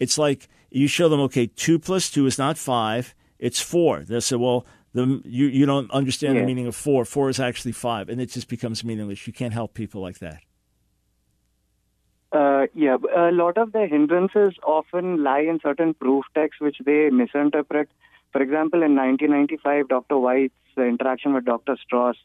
[0.00, 4.00] It's like you show them, okay, two plus two is not five, it's four.
[4.00, 4.64] They say, well,
[4.94, 6.40] the, you, you don't understand Yeah.
[6.40, 7.04] the meaning of four.
[7.04, 9.26] Four is actually five, and it just becomes meaningless.
[9.26, 10.40] You can't help people like that.
[12.32, 17.10] Uh, yeah, a lot of the hindrances often lie in certain proof texts which they
[17.10, 17.90] misinterpret.
[18.32, 20.16] For example, in 1995, Dr.
[20.16, 21.76] White's interaction with Dr.
[21.84, 22.16] Strauss,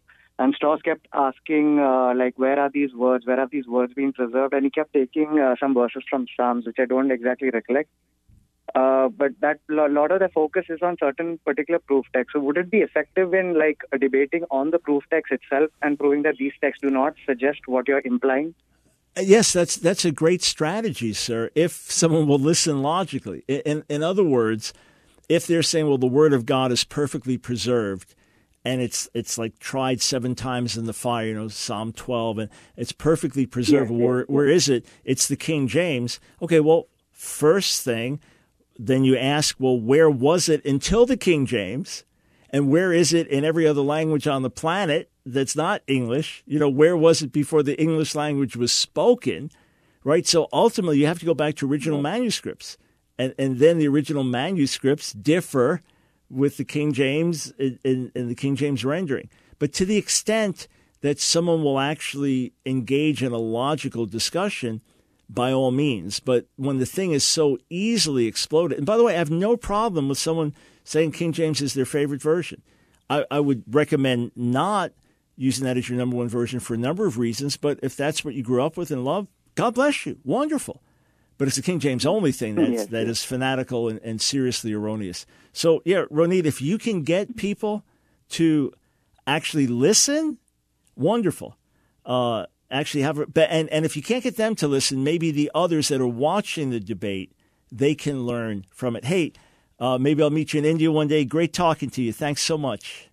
[0.42, 3.28] and Strauss kept asking, uh, like, where are these words?
[3.28, 4.56] Where have these words been preserved?
[4.56, 7.90] And he kept taking uh, some verses from Psalms, which I don't exactly recollect.
[8.74, 12.34] Uh, but that a lot of the focus is on certain particular proof texts.
[12.34, 16.24] So, would it be effective in like debating on the proof text itself and proving
[16.24, 18.56] that these texts do not suggest what you're implying?
[19.16, 21.52] Uh, Yes, that's that's a great strategy, sir.
[21.54, 24.74] If someone will listen logically, in in other words,
[25.30, 28.16] if they're saying, "Well, the Word of God is perfectly preserved,"
[28.64, 32.50] and it's it's like tried seven times in the fire, you know, Psalm twelve, and
[32.78, 33.92] it's perfectly preserved.
[33.92, 34.86] Yes, yes, where where is it?
[35.04, 36.20] It's the King James.
[36.42, 38.20] Okay, well, first thing,
[38.78, 42.04] then you ask, well, where was it until the King James?
[42.54, 46.44] And where is it in every other language on the planet that's not English?
[46.46, 49.52] You know, where was it before the English language was spoken?
[50.04, 50.28] Right?
[50.28, 52.78] So ultimately, you have to go back to original manuscripts.
[53.18, 55.82] And, and then the original manuscripts differ
[56.32, 59.30] with the King James in, in, in the King James rendering.
[59.60, 60.68] But to the extent
[61.02, 64.82] that someone will actually engage in a logical discussion,
[65.34, 66.20] by all means.
[66.20, 69.56] But when the thing is so easily exploded, and by the way, I have no
[69.56, 70.54] problem with someone
[70.84, 72.62] saying King James is their favorite version.
[73.10, 74.92] I, I would recommend not
[75.38, 77.58] using that as your number one version for a number of reasons.
[77.58, 80.20] But if that's what you grew up with and love, God bless you.
[80.24, 80.82] Wonderful.
[81.42, 83.18] But it's the King James only thing that's, Yes, that yes.
[83.18, 85.26] is fanatical and, and seriously erroneous.
[85.54, 87.84] So, yeah, Ronit, if you can get people
[88.30, 88.72] to
[89.26, 90.38] actually listen,
[90.96, 91.58] wonderful.
[92.06, 95.88] Uh, actually have, and, and if you can't get them to listen, maybe the others
[95.88, 97.32] that are watching the debate,
[97.72, 99.06] they can learn from it.
[99.06, 99.34] Hey,
[99.80, 101.26] uh, maybe I'll meet you in India one day.
[101.26, 102.14] Great talking to you.
[102.14, 103.10] Thanks so much.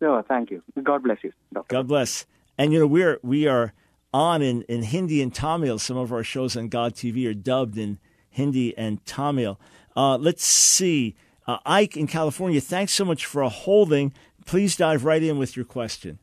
[0.00, 0.62] No, thank you.
[0.82, 1.70] God bless you, Doctor.
[1.70, 2.24] God bless.
[2.56, 3.74] And you know we're we are
[4.12, 5.78] on in, in Hindi and Tamil.
[5.78, 7.98] Some of our shows on God TV are dubbed in
[8.30, 9.58] Hindi and Tamil.
[9.96, 11.14] Uh, let's see,
[11.46, 12.60] uh, Ike in California.
[12.60, 14.12] Thanks so much for holding.
[14.46, 16.18] Please dive right in with your question.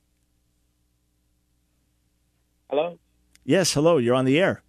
[2.69, 2.99] Hello.
[3.45, 3.97] Yes, hello.
[3.97, 4.61] You're on the air.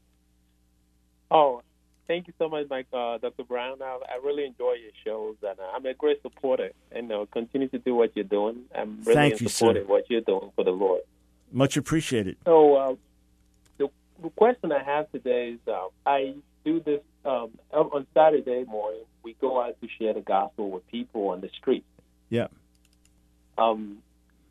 [1.30, 1.62] Oh,
[2.08, 3.44] thank you so much, Mike, uh, Dr.
[3.44, 3.82] Brown.
[3.82, 6.70] I, I really enjoy your shows, and uh, I'm a great supporter.
[6.90, 8.62] And uh, continue to do what you're doing.
[8.74, 9.82] I'm really Thank you, support sir.
[9.84, 11.02] what you're doing for the Lord.
[11.52, 12.36] Much appreciated.
[12.46, 12.94] So uh,
[14.22, 19.04] the, question I have today is, uh, I do this um, on Saturday morning.
[19.22, 21.84] We go out to share the gospel with people on the street.
[22.28, 22.48] Yeah.
[23.58, 23.98] Um,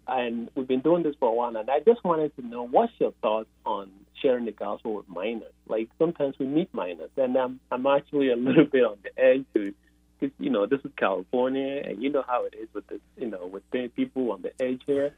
[0.07, 2.93] and we've been doing this for a while, and I just wanted to know what's
[2.99, 3.91] your thoughts on
[4.21, 5.53] sharing the gospel with minors?
[5.67, 9.45] Like sometimes we meet minors, and I'm I'm actually a little bit on the edge
[9.53, 9.73] to,
[10.19, 13.27] because you know this is California, and you know how it is with this, you
[13.27, 13.63] know, with
[13.95, 15.13] people on the edge here.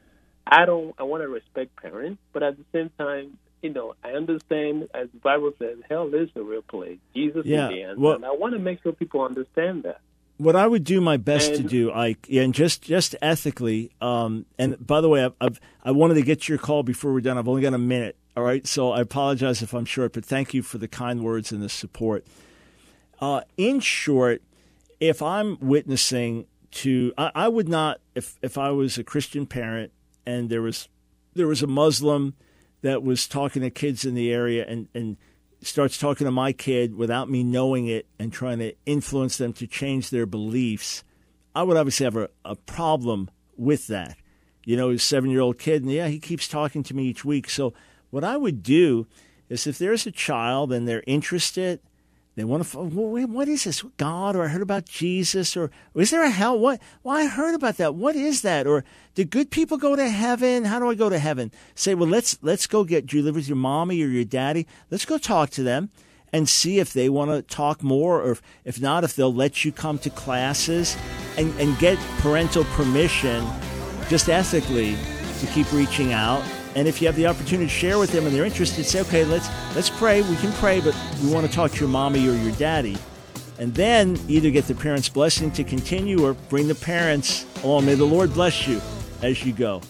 [0.45, 0.93] I don't.
[0.97, 5.09] I want to respect parents, but at the same time, you know, I understand as
[5.13, 6.97] the Bible says, hell is the real place.
[7.15, 10.01] Jesus Yeah, is the end, well- and I want to make sure people understand that.
[10.37, 13.91] What I would do my best to do, Ike, and just just ethically.
[14.01, 17.21] Um, and by the way, I've, I've I wanted to get your call before we're
[17.21, 17.37] done.
[17.37, 18.15] I've only got a minute.
[18.35, 21.51] All right, so I apologize if I'm short, but thank you for the kind words
[21.51, 22.25] and the support.
[23.19, 24.41] Uh, in short,
[24.99, 29.91] if I'm witnessing to, I, I would not if if I was a Christian parent
[30.25, 30.89] and there was
[31.35, 32.33] there was a Muslim
[32.81, 35.17] that was talking to kids in the area and and
[35.61, 39.67] starts talking to my kid without me knowing it and trying to influence them to
[39.67, 41.03] change their beliefs,
[41.53, 44.17] I would obviously have a, a problem with that.
[44.65, 47.25] You know, his seven year old kid, and yeah, he keeps talking to me each
[47.25, 47.49] week.
[47.49, 47.73] So,
[48.09, 49.07] what I would do
[49.49, 51.79] is if there's a child and they're interested,
[52.35, 53.83] they want to, well, what is this?
[53.97, 54.35] God?
[54.37, 55.57] Or I heard about Jesus?
[55.57, 56.57] Or, or is there a hell?
[56.57, 56.79] What?
[57.03, 57.95] Well, I heard about that.
[57.95, 58.65] What is that?
[58.65, 60.63] Or do good people go to heaven?
[60.63, 61.51] How do I go to heaven?
[61.75, 63.05] Say, well, let's let's go get.
[63.05, 64.65] Do you live with your mommy or your daddy?
[64.89, 65.89] Let's go talk to them
[66.31, 69.65] and see if they want to talk more, or if, if not, if they'll let
[69.65, 70.95] you come to classes
[71.37, 73.45] and, and get parental permission,
[74.07, 74.95] just ethically,
[75.39, 76.41] to keep reaching out.
[76.75, 79.25] And if you have the opportunity to share with them and they're interested, say, okay,
[79.25, 80.21] let's let's pray.
[80.21, 82.97] We can pray, but we want to talk to your mommy or your daddy.
[83.59, 87.85] And then either get the parents' blessing to continue or bring the parents along.
[87.85, 88.81] May the Lord bless you
[89.21, 89.81] as you go.